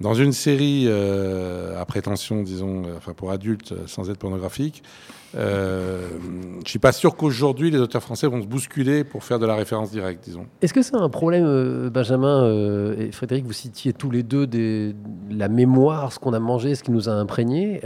[0.00, 4.82] Dans une série euh, à prétention, disons, euh, enfin pour adultes, euh, sans être pornographique,
[5.36, 6.08] euh,
[6.64, 9.54] je suis pas sûr qu'aujourd'hui les auteurs français vont se bousculer pour faire de la
[9.54, 10.46] référence directe, disons.
[10.60, 14.94] Est-ce que c'est un problème, Benjamin et Frédéric, vous citiez tous les deux des,
[15.30, 17.80] la mémoire, ce qu'on a mangé, ce qui nous a imprégné.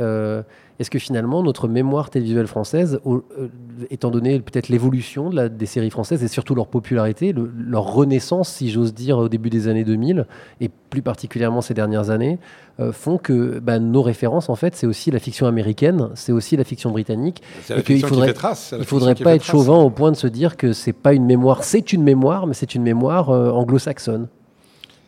[0.80, 3.48] Est-ce que finalement notre mémoire télévisuelle française, au- euh,
[3.90, 8.48] étant donné peut-être l'évolution de des séries françaises et surtout leur popularité, le- leur renaissance,
[8.48, 10.26] si j'ose dire, au début des années 2000
[10.60, 12.38] et plus particulièrement ces dernières années,
[12.80, 16.56] euh, font que bah, nos références, en fait, c'est aussi la fiction américaine, c'est aussi
[16.56, 17.42] la fiction britannique.
[17.68, 19.52] La et qu'il faudrait, trace, il faudrait pas être trace.
[19.52, 22.54] chauvin au point de se dire que c'est pas une mémoire, c'est une mémoire, mais
[22.54, 24.28] c'est une mémoire euh, anglo-saxonne.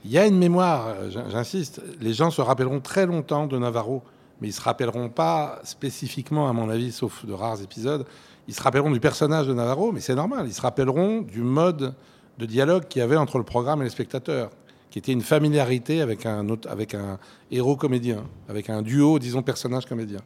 [0.04, 1.80] Il y a une mémoire, j'in- j'insiste.
[2.00, 4.02] Les gens se rappelleront très longtemps de Navarro,
[4.40, 8.04] mais ils se rappelleront pas spécifiquement, à mon avis, sauf de rares épisodes.
[8.48, 10.46] Ils se rappelleront du personnage de Navarro, mais c'est normal.
[10.46, 11.94] Ils se rappelleront du mode
[12.38, 14.50] de dialogue qu'il y avait entre le programme et les spectateurs,
[14.90, 17.18] qui était une familiarité avec un, autre- avec un
[17.50, 20.20] héros comédien, avec un duo, disons, personnage-comédien.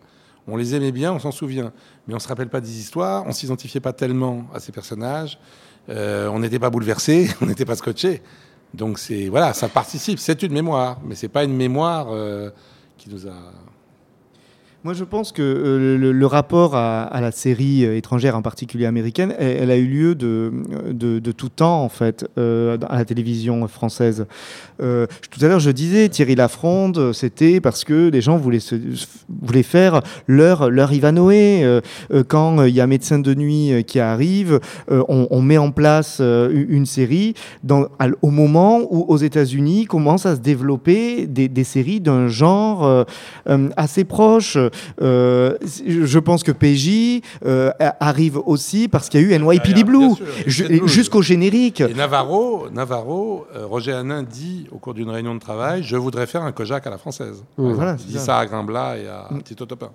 [0.48, 1.72] On les aimait bien, on s'en souvient,
[2.06, 5.38] mais on se rappelle pas des histoires, on s'identifiait pas tellement à ces personnages,
[5.88, 8.22] euh, on n'était pas bouleversé, on n'était pas scotché.
[8.72, 10.18] Donc c'est voilà, ça participe.
[10.20, 12.50] C'est une mémoire, mais c'est pas une mémoire euh,
[12.96, 13.34] qui nous a.
[14.86, 19.34] Moi, je pense que euh, le, rapport à, la série euh, étrangère, en particulier américaine,
[19.36, 24.26] elle, a eu lieu de, tout temps, en fait, euh, à la télévision française.
[24.78, 28.60] Tout à l'heure, je disais, Thierry Lafronde, c'était parce que les gens voulaient,
[29.42, 31.80] voulaient faire leur, leur Ivanoé.
[32.28, 37.34] Quand il y a Médecin de nuit qui arrive, on, met en place une série
[38.22, 43.06] au moment où, aux États-Unis, commencent à se développer des, des séries d'un genre
[43.76, 44.58] assez proche.
[45.02, 50.10] Euh, je pense que PJ euh, arrive aussi parce qu'il y a eu NYPD Blue,
[50.46, 50.88] ju- Blue.
[50.88, 51.80] jusqu'au générique.
[51.80, 56.26] Et Navarro, Navarro, euh, Roger Hanin dit au cours d'une réunion de travail, je voudrais
[56.26, 57.44] faire un Kojak à la française.
[57.56, 58.20] Voilà, il dit ça.
[58.20, 59.42] ça à Grimblat et à Mm.
[59.42, 59.90] Tito Topin.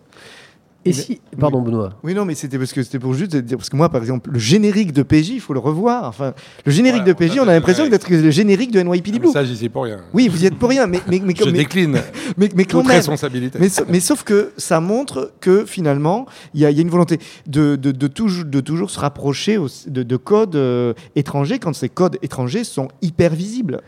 [0.84, 1.92] Et si, pardon Benoît.
[2.04, 4.32] Oui, non, mais c'était parce que c'était pour juste dire parce que moi, par exemple,
[4.32, 6.06] le générique de PJ, il faut le revoir.
[6.08, 6.34] Enfin,
[6.66, 9.30] le générique de PJ, on a l'impression d'être le générique de NYPD Blue.
[9.32, 10.00] Ça, j'y sais pour rien.
[10.14, 12.00] Oui, vous y êtes pour rien, mais mais mais Je mais- décline
[12.38, 12.98] Mais, mais quand toute même.
[12.98, 13.60] responsabilité.
[13.60, 16.82] Mais, sa- mais sauf que ça montre que finalement, il y, a il y a
[16.82, 21.74] une volonté de, de, de toujours, de toujours se rapprocher de codes euh, étrangers quand
[21.74, 23.82] ces codes étrangers sont hyper visibles.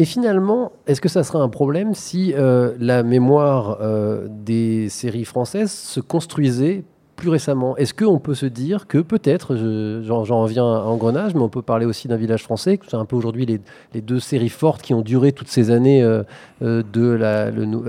[0.00, 5.26] Et finalement, est-ce que ça serait un problème si euh, la mémoire euh, des séries
[5.26, 6.84] françaises se construisait
[7.20, 11.34] plus récemment Est-ce qu'on peut se dire que peut-être, je- j'en j'en reviens à Engrenage,
[11.34, 14.48] mais on peut parler aussi d'un village français, c'est un peu aujourd'hui les, deux séries
[14.48, 16.22] fortes qui ont duré toutes ces années euh,
[16.62, 17.46] euh, de la...
[17.46, 17.84] Euh,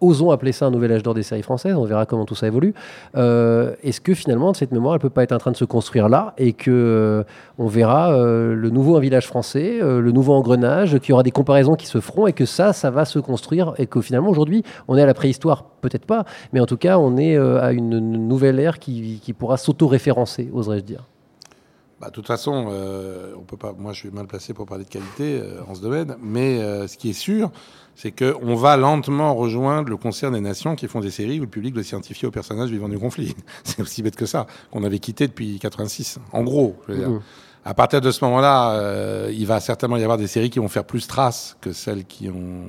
[0.00, 2.46] osons appeler ça un nouvel âge d'or des séries françaises, on verra comment tout ça
[2.46, 2.74] évolue.
[3.16, 6.08] Euh, Est-ce que finalement, cette mémoire, elle peut pas être en train de se construire
[6.10, 7.24] là et que
[7.58, 11.74] on verra le nouveau Un village français, le nouveau engrenage, qu'il y aura des comparaisons
[11.74, 14.96] qui se feront et que ça, ça va se construire et que finalement, aujourd'hui, on
[14.98, 17.98] est à la préhistoire, peut-être pas, mais en tout cas, on est euh, à une,
[18.00, 21.04] nouvelle ère qui, qui pourra s'auto-référencer, oserais-je dire.
[22.00, 23.72] Bah, de toute façon, euh, on peut pas.
[23.72, 26.86] Moi, je suis mal placé pour parler de qualité euh, en ce domaine, mais euh,
[26.88, 27.50] ce qui est sûr,
[27.94, 31.44] c'est que on va lentement rejoindre le concert des nations qui font des séries où
[31.44, 33.34] le public doit s'identifier aux personnages vivant du conflit.
[33.64, 36.18] c'est aussi bête que ça, qu'on avait quitté depuis 86.
[36.32, 37.10] En gros, je veux dire.
[37.10, 37.20] Mhm.
[37.64, 40.84] À partir de ce moment-là, il va certainement y avoir des séries qui vont faire
[40.84, 42.66] plus trace que celles qui ont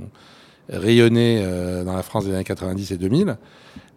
[0.69, 3.37] rayonné euh, dans la France des années 90 et 2000,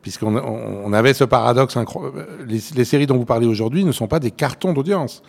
[0.02, 2.26] puisqu'on on, on avait ce paradoxe incroyable.
[2.46, 5.22] Les, les séries dont vous parlez aujourd'hui ne sont pas des cartons d'audience.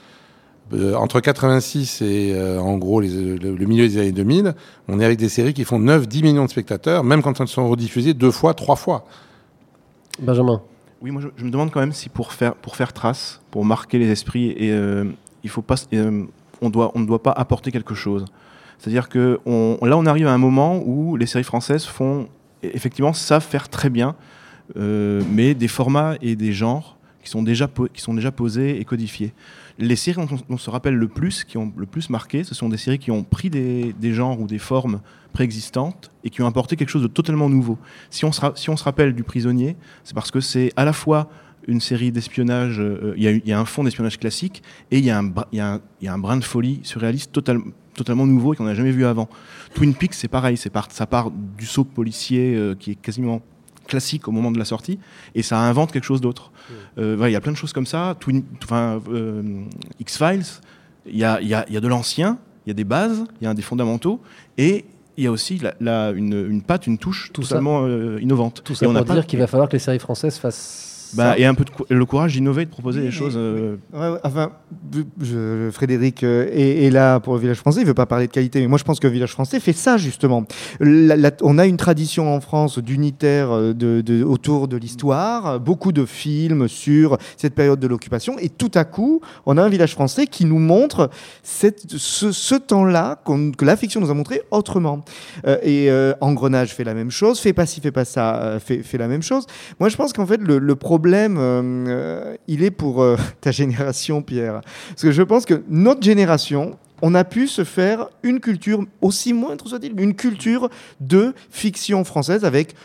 [0.71, 4.53] Euh, entre 86 et euh, en gros les- le, le milieu des années 2000,
[4.87, 7.67] on est avec des séries qui font 9-10 millions de spectateurs, même quand elles sont
[7.67, 9.05] rediffusées deux fois, trois fois.
[10.19, 10.61] Benjamin.
[11.01, 13.63] Oui, moi je, je me demande quand même si pour faire, pour faire trace, pour
[13.65, 15.05] marquer les esprits, et, euh,
[15.43, 16.23] il faut pas, euh,
[16.61, 18.25] on, doit, on ne doit pas apporter quelque chose.
[18.79, 22.29] C'est-à-dire que là, on arrive à un moment où les séries françaises font,
[22.63, 24.15] effectivement, savent faire très bien,
[24.77, 28.85] euh, mais des formats et des genres qui sont déjà, qui sont déjà posés et
[28.85, 29.33] codifiés.
[29.77, 32.69] Les séries dont on, se rappelle le plus, qui ont le plus marqué, ce sont
[32.69, 35.01] des séries qui ont pris des, genres ou des formes
[35.33, 37.77] préexistantes et qui ont apporté quelque chose de totalement nouveau.
[38.09, 41.29] Si on se, rappelle du prisonnier, c'est parce que c'est à la fois
[41.67, 45.19] une série d'espionnage, euh, il y, a un fond d'espionnage classique et il y, a
[45.19, 47.61] un brin de folie surréaliste total-
[47.93, 49.27] totalement nouveau et qu'on n'a jamais vu avant.
[49.75, 50.69] Twin Peaks, c'est pareil, ça
[51.05, 53.41] part du saut policier euh, qui est quasiment
[53.87, 54.99] classique au moment de la sortie
[55.35, 56.51] et ça invente quelque chose d'autre.
[56.99, 58.15] Euh, Il y a plein de choses comme ça.
[58.19, 59.63] Twin, euh,
[59.99, 60.43] X-Files,
[61.07, 63.45] il y a, y a- y a de l'ancien, il y a des bases, il
[63.45, 64.21] y a des fondamentaux
[64.57, 64.85] et
[65.17, 68.19] il y a aussi la, la- une, une patte, une touche Tout ça- totalement euh,
[68.21, 68.61] innovante.
[68.63, 70.85] Tout ça Et on pour pas- dire qu'il va falloir que les séries françaises fassent
[71.13, 73.33] bah, et un peu de cou- le courage d'innover, de proposer des choses.
[73.37, 74.51] euh, Ouais, ouais, enfin,
[75.21, 77.81] je- Frédéric est, est là pour le village français.
[77.81, 79.73] Il veut pas parler de qualité, mais moi je pense que le village français fait
[79.73, 80.45] ça justement.
[80.79, 85.59] La- la- on a une tradition en France d'unitaire euh, de, de- autour de l'histoire,
[85.59, 89.69] beaucoup de films sur cette période de l'occupation, et tout à coup, on a un
[89.69, 91.09] village français qui nous montre
[91.43, 93.21] cette, ce, ce temps-là
[93.57, 95.03] que la fiction nous a montré autrement.
[95.47, 98.83] Euh, et euh, Engrenage fait la même chose, fait pas ci, fait pas ça, fait,
[98.83, 99.45] fait la même chose.
[99.79, 103.51] Moi, je pense qu'en fait, le, le problème, euh, euh, il est pour euh, ta
[103.51, 104.61] génération, Pierre.
[104.89, 109.33] Parce que je pense que notre génération, on a pu se faire une culture, aussi
[109.33, 112.75] moindre soit-il, une culture de fiction française avec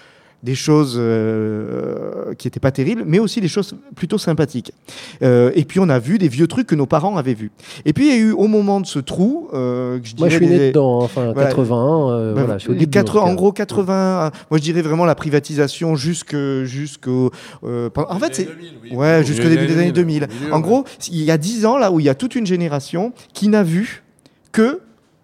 [0.45, 4.73] des choses euh, qui n'étaient pas terribles, mais aussi des choses plutôt sympathiques.
[5.23, 7.51] Euh, et puis on a vu des vieux trucs que nos parents avaient vus.
[7.87, 10.29] Et puis il y a eu au moment de ce trou, euh, que je Moi,
[10.29, 12.81] je dirais suis né des- dedans, hein, enfin, 80, euh, voilà, je suis au les
[12.81, 17.31] début, quatre- en gros 80, moi je dirais vraiment la privatisation jusque jusqu'au
[17.65, 18.49] euh, pen- en fait c'est
[18.93, 20.29] ouais jusqu'au début des années 2000.
[20.53, 23.13] En gros, il y a 10 ans là où il y a toute une génération
[23.33, 24.03] qui n'a vu
[24.53, 24.81] que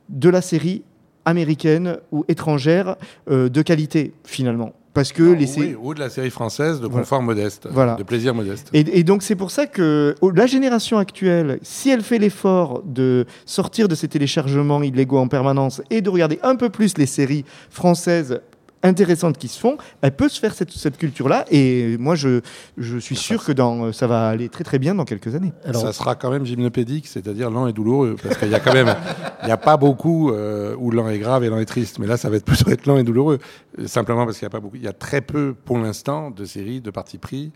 [0.08, 0.82] de la série
[1.26, 2.96] américaine ou étrangère
[3.30, 7.00] euh, de qualité finalement parce que les Oui, ou de la série française de Voilà.
[7.00, 7.94] confort modeste, Voilà.
[7.94, 8.68] de plaisir modeste.
[8.74, 12.82] et, et donc c'est pour ça que oh, la génération actuelle, si elle fait l'effort
[12.84, 17.06] de sortir de ces téléchargements illégaux en permanence et de regarder un peu plus les
[17.06, 18.40] séries françaises
[18.82, 21.44] intéressantes qui se font, elle peut se faire cette, cette culture-là.
[21.50, 22.40] Et moi, je,
[22.78, 25.52] je suis sûr que dans, ça va aller très très bien dans quelques années.
[25.72, 28.94] ça sera quand même gymnopédique, c'est-à-dire lent et douloureux, parce qu'il y a quand même,
[29.42, 32.06] il n'y a pas beaucoup euh, où lent est grave et lent est triste, mais
[32.06, 33.38] là ça va être plutôt être lent et douloureux,
[33.78, 36.30] Euh, simplement parce qu'il n'y a pas beaucoup, il y a très peu pour l'instant
[36.30, 37.52] de séries de parti pris.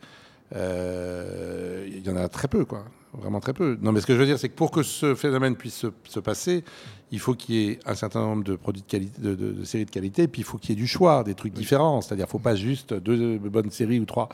[0.55, 3.79] Euh, Il y en a très peu, quoi, vraiment très peu.
[3.81, 5.87] Non, mais ce que je veux dire, c'est que pour que ce phénomène puisse se,
[6.09, 6.65] se passer,
[7.13, 9.65] il faut qu'il y ait un certain nombre de produits de qualité, de, de- de
[9.65, 12.01] séries de qualité, puis il faut qu'il y ait du choix, des trucs différents.
[12.01, 14.29] C'est-à-dire, faut pas juste deux bonnes séries ou trois.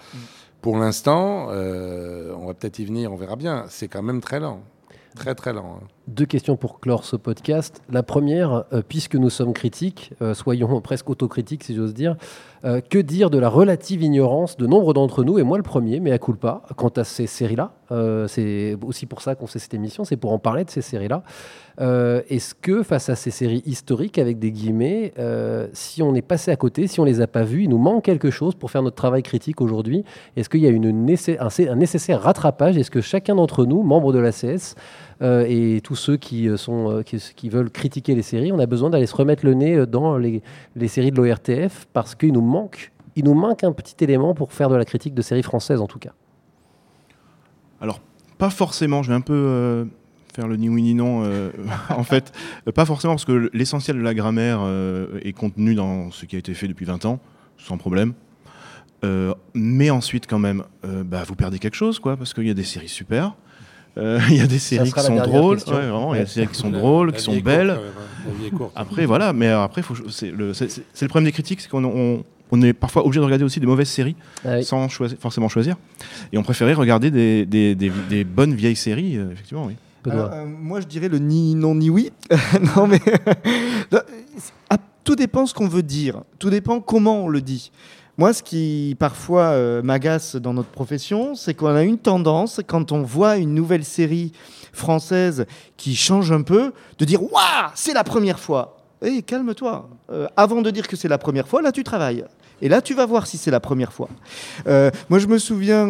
[0.62, 3.64] Pour l'instant, euh, on va peut-être y venir, on verra bien.
[3.68, 4.60] C'est quand même très lent.
[5.16, 5.80] Très très lent.
[5.82, 5.86] hein.
[6.06, 7.82] Deux questions pour clore ce podcast.
[7.90, 12.16] La première, euh, puisque nous sommes critiques, euh, soyons presque autocritiques si j'ose dire,
[12.64, 15.98] euh, que dire de la relative ignorance de nombre d'entre nous, et moi le premier,
[16.00, 17.72] mais à culpa, quant à ces séries-là.
[17.90, 20.82] Euh, C'est aussi pour ça qu'on fait cette émission, c'est pour en parler de ces
[20.82, 21.22] séries-là.
[21.80, 25.14] Euh, Est-ce que face à ces séries historiques, avec des guillemets,
[25.72, 28.04] si on est passé à côté, si on les a pas vues, il nous manque
[28.04, 30.04] quelque chose pour faire notre travail critique aujourd'hui?
[30.36, 32.76] Est-ce qu'il y a une un, un nécessaire rattrapage?
[32.76, 34.74] Est-ce que chacun d'entre nous, membres de l'ACS,
[35.22, 38.66] euh, et tous ceux qui, euh, sont, euh, qui, veulent critiquer les séries, on a
[38.66, 40.42] besoin d'aller se remettre le nez dans les,
[40.76, 44.52] les séries de l'ORTF parce qu'il nous manque, il nous manque un petit élément pour
[44.52, 46.12] faire de la critique de séries françaises en tout cas.
[47.82, 48.00] Alors,
[48.38, 49.86] pas forcément, je vais un peu
[50.34, 51.22] faire le ni oui ni non.
[51.90, 52.32] en fait,
[52.74, 54.60] pas forcément parce que l'essentiel de la grammaire
[55.22, 57.20] est contenu dans ce qui a été fait depuis 20 ans,
[57.58, 58.14] sans problème.
[59.54, 62.64] Mais ensuite, quand même, bah, vous perdez quelque chose, quoi, parce qu'il y a des
[62.64, 63.34] séries super.
[63.98, 66.30] Euh, Il y a des séries qui sont drôles, ouais, vraiment, il y a des
[66.30, 67.70] séries qui sont drôles, la qui sont belles.
[67.70, 68.50] hein.
[68.56, 68.72] Courte.
[68.76, 70.52] Après, voilà, mais après, faut, c'est le,
[71.08, 72.22] problème des critiques, c'est qu'on on,
[72.52, 74.16] on est parfois obligé de regarder aussi des mauvaises séries
[74.62, 75.76] sans choisir, forcément choisir.
[76.32, 79.74] Et on préférait regarder des, des, des- des bonnes vieilles séries, euh, effectivement, oui.
[80.10, 82.10] Alors, euh, moi, je dirais le ni non ni oui.
[82.76, 83.00] non, mais
[83.92, 84.00] Non,
[84.70, 86.22] ah, tout dépend ce qu'on veut dire.
[86.38, 87.70] Tout dépend comment on le dit.
[88.20, 92.92] Moi, ce qui parfois euh, m'agace dans notre profession, c'est qu'on a une tendance, quand
[92.92, 94.32] on voit une nouvelle série
[94.74, 95.46] française
[95.78, 98.76] qui change un peu, de dire Waouh, c'est la première fois.
[99.00, 99.88] Hé, calme-toi.
[100.12, 102.26] Euh, avant de dire que c'est la première fois, là, tu travailles.
[102.60, 104.10] Et là, tu vas voir si c'est la première fois.
[104.66, 105.88] Euh, moi, je me souviens,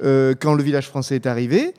[0.00, 1.74] quand le village français est arrivé,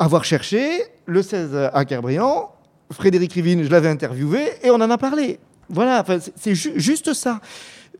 [0.00, 2.50] avoir cherché le 16 à Kerbriand,
[2.90, 5.38] Frédéric Rivine, je l'avais interviewé et on en a parlé.
[5.68, 7.40] Voilà, c'est- c'est ju- juste ça.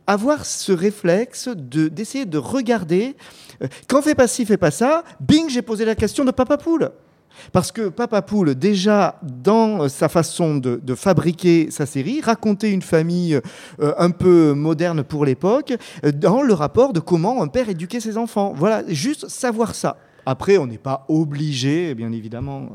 [0.07, 3.17] Avoir ce réflexe de- d'essayer de, regarder.
[3.63, 6.57] euh, quand fait pas ci, fait pas ça, bing, j'ai posé la question de Papa
[6.59, 6.91] Poule.
[7.53, 12.81] Parce que Papa Poule, déjà dans sa façon de, de fabriquer sa série, racontait une
[12.81, 13.35] famille
[13.81, 15.75] euh, un peu moderne pour l'époque,
[16.05, 18.55] euh, dans le rapport de comment un père éduquait ses enfants.
[18.57, 19.99] Voilà, juste savoir ça.
[20.25, 22.69] Après, on n'est pas obligé, bien évidemment.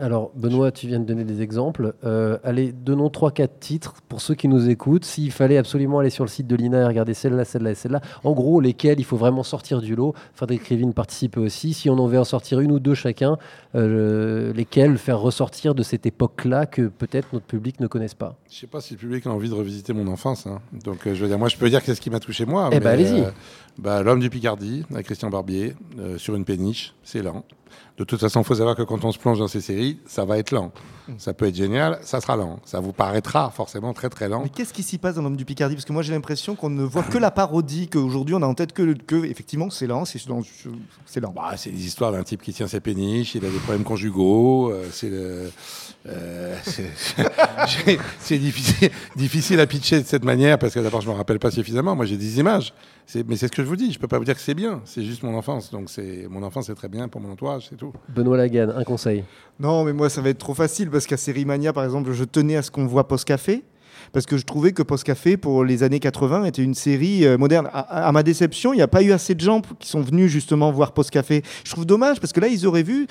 [0.00, 1.94] Alors, Benoît, tu viens de donner des exemples.
[2.04, 5.04] Euh, allez, donnons 3-4 titres pour ceux qui nous écoutent.
[5.04, 8.00] S'il fallait absolument aller sur le site de l'INA et regarder celle-là, celle-là et celle-là,
[8.22, 10.14] en gros, lesquels il faut vraiment sortir du lot.
[10.34, 11.74] Frédéric Rivine participe aussi.
[11.74, 13.38] Si on en veut en sortir une ou deux chacun,
[13.74, 18.36] euh, lesquels faire ressortir de cette époque-là que peut-être notre public ne connaisse pas?
[18.50, 20.46] Je sais pas si le public a envie de revisiter mon enfance.
[20.46, 20.60] hein.
[20.84, 22.70] Donc, euh, je veux dire, moi, je peux dire qu'est-ce qui m'a touché moi.
[22.72, 23.24] Eh ben, allez-y.
[23.78, 27.44] Bah, L'homme du Picardie, avec Christian Barbier, euh, sur une péniche, c'est lent.
[27.98, 30.24] De toute façon, il faut savoir que quand on se plonge dans ces séries, ça
[30.24, 30.72] va être lent.
[31.16, 32.60] Ça peut être génial, ça sera lent.
[32.64, 34.42] Ça vous paraîtra forcément très très lent.
[34.42, 35.74] Mais qu'est-ce qui s'y passe dans l'homme du Picardie?
[35.74, 38.54] Parce que moi j'ai l'impression qu'on ne voit que la parodie, qu'aujourd'hui on a en
[38.54, 40.42] tête que, que effectivement c'est lent, c'est lent.
[41.06, 41.32] C'est lent.
[41.34, 44.70] Bah, c'est des histoires d'un type qui tient ses péniches, il a des problèmes conjugaux,
[44.70, 45.50] euh, c'est le-
[46.06, 46.54] euh,
[48.20, 51.50] c'est- difficile, difficile à pitcher de cette manière parce que d'abord je me rappelle pas
[51.50, 51.96] suffisamment.
[51.96, 52.72] Moi j'ai des images,
[53.06, 53.92] C'est- mais c'est ce que je vous dis.
[53.92, 54.80] Je peux pas vous dire que c'est bien.
[54.84, 57.76] C'est juste mon enfance, donc c'est mon enfance c'est très bien pour mon entourage, c'est
[57.76, 57.92] tout.
[58.08, 59.24] Benoît Lagan, un conseil.
[59.58, 62.24] Non, mais moi ça va être trop facile parce qu'à Série Mania par exemple, je
[62.24, 63.64] tenais à ce qu'on voit Post Café.
[64.12, 67.36] Parce que je trouvais que Post Café, pour les années 80, était une série euh,
[67.38, 67.68] moderne.
[67.72, 70.70] À, ma déception, il n'y a pas eu assez de gens qui sont venus justement
[70.72, 71.42] voir Post Café.
[71.64, 73.06] Je trouve dommage parce que là, ils auraient vu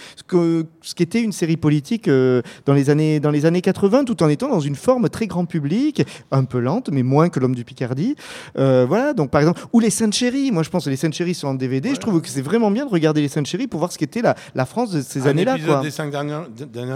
[0.81, 4.29] ce qu'était une série politique euh, dans, les années, dans les années 80, tout en
[4.29, 7.63] étant dans une forme très grand public, un peu lente, mais moins que L'Homme du
[7.63, 8.15] Picardie.
[8.57, 10.51] Euh, voilà, donc par exemple, ou les Saintes Chéries.
[10.51, 11.93] Moi, je pense que les Saintes Chéries sont en DVD.
[11.93, 14.21] Je trouve que c'est vraiment bien de regarder les Saintes Chéries pour voir ce qu'était
[14.21, 15.53] la, la France de ces un années-là.
[15.55, 15.81] épisode quoi.
[15.81, 16.47] des cinq dernières,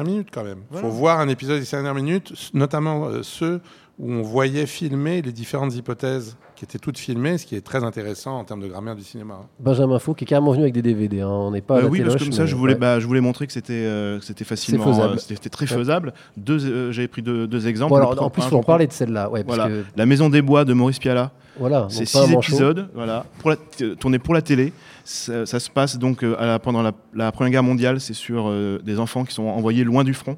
[0.03, 0.59] minutes quand même.
[0.59, 0.88] Il Voilà.
[0.88, 3.61] faut voir un épisode des cinq dernières minutes, notamment ceux
[4.00, 7.84] où on voyait filmer les différentes hypothèses qui étaient toutes filmées, ce qui est très
[7.84, 9.42] intéressant en termes de grammaire du cinéma.
[9.60, 11.22] Benjamin Faux qui est carrément venu avec des DVD.
[11.22, 11.28] hein.
[11.30, 11.78] On n'est pas.
[11.78, 12.80] à la oui, parce que comme ça, mais- je voulais, ouais.
[12.80, 15.14] bah, je voulais montrer que c'était euh, c'était facilement, faisable.
[15.16, 15.78] euh, c'était très Ouais.
[15.78, 16.14] faisable.
[16.38, 17.92] Deux, euh, j'avais pris deux, deux exemples.
[17.92, 19.30] Bon, alors, en plus, un, faut en parler de celle-là.
[19.30, 19.74] Ouais, parce voilà.
[19.76, 21.32] que- La Maison des Bois de Maurice Pialat.
[21.60, 24.72] Voilà, C'est six épisodes, voilà, pour la, t- tournés pour la télé.
[25.04, 28.00] Ça, ça se passe donc euh, à la- pendant la, la Première Guerre mondiale.
[28.00, 30.38] C'est sur euh, des enfants qui sont envoyés loin du front,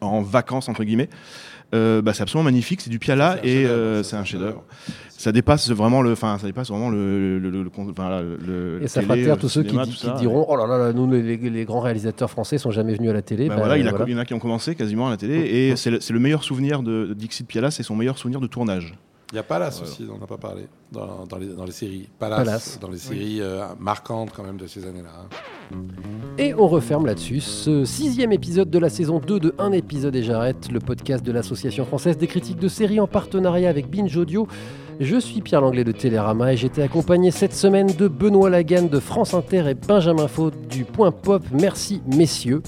[0.00, 1.08] en vacances entre guillemets.
[1.74, 4.62] Euh, bah, c'est absolument magnifique, c'est du Piala et euh, c'est un chef-d'œuvre.
[5.08, 8.80] Ça dépasse vraiment le, enfin, ça dépasse vraiment le, le, le- le- enfin, là, le-
[8.82, 10.12] Et ça fera taire tous ceux qui, cinéma, di- tout qui ça.
[10.14, 13.10] diront Oh là là, là, nous, les, les- les grands réalisateurs français sont jamais venus
[13.10, 13.48] à la télé.
[13.48, 14.04] Bah Bah, voilà, il, a- voilà.
[14.06, 16.12] il y en a qui ont commencé quasiment à la télé et c'est le, c'est
[16.12, 18.94] le meilleur souvenir de, de Dixit Piala, c'est son meilleur souvenir de tournage.
[19.32, 19.90] Il y a Palace Voilà.
[19.92, 22.08] aussi, dont on n'a pas parlé, dans, dans les, dans les séries.
[22.18, 22.78] Palace, Palace.
[22.80, 23.00] dans les Oui.
[23.18, 25.10] séries euh, marquantes quand même de ces années-là.
[25.22, 25.76] hein.
[26.38, 30.22] Et on referme là-dessus ce sixième épisode de la saison 2 de Un épisode et
[30.22, 34.46] j'arrête, le podcast de l'Association française des critiques de séries en partenariat avec Binge Audio.
[35.00, 39.00] Je suis Pierre Langlais de Télérama et j'étais accompagné cette semaine de Benoît Lagan de
[39.00, 41.42] France Inter et Benjamin Faute du Point Pop.
[41.52, 42.62] Merci messieurs.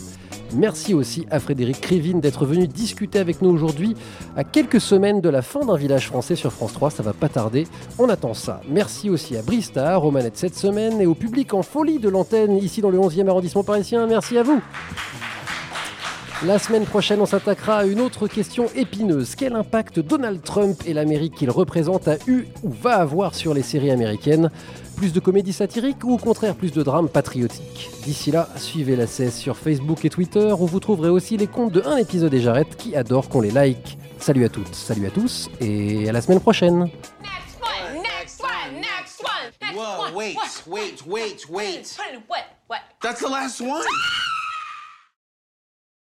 [0.54, 3.96] Merci aussi à Frédéric Krivine d'être venu discuter avec nous aujourd'hui
[4.36, 7.28] à quelques semaines de la fin d'un village français sur France 3, ça va pas
[7.28, 7.66] tarder,
[7.98, 8.60] on attend ça.
[8.68, 12.56] Merci aussi à Brista, aux manettes cette semaine et au public en folie de l'antenne
[12.56, 14.60] ici dans le 11e arrondissement parisien, merci à vous.
[16.44, 19.34] La semaine prochaine, on s'attaquera à une autre question épineuse.
[19.34, 23.62] Quel impact Donald Trump et l'Amérique qu'il représente a eu ou va avoir sur les
[23.62, 24.50] séries américaines?
[24.96, 29.06] Plus de comédie satirique ou au contraire plus de drame patriotique D'ici là, suivez la
[29.06, 32.40] cesse sur Facebook et Twitter où vous trouverez aussi les comptes de un épisode et
[32.40, 33.98] Jarrette qui adorent qu'on les like.
[34.18, 36.78] Salut à toutes, salut à tous et à la semaine prochaine.
[36.80, 40.14] Next one, next one, next one, next Whoa, one.
[40.14, 41.96] wait, what, wait, wait, wait.
[42.28, 42.44] What?
[42.68, 42.80] What?
[43.02, 43.82] That's the last one.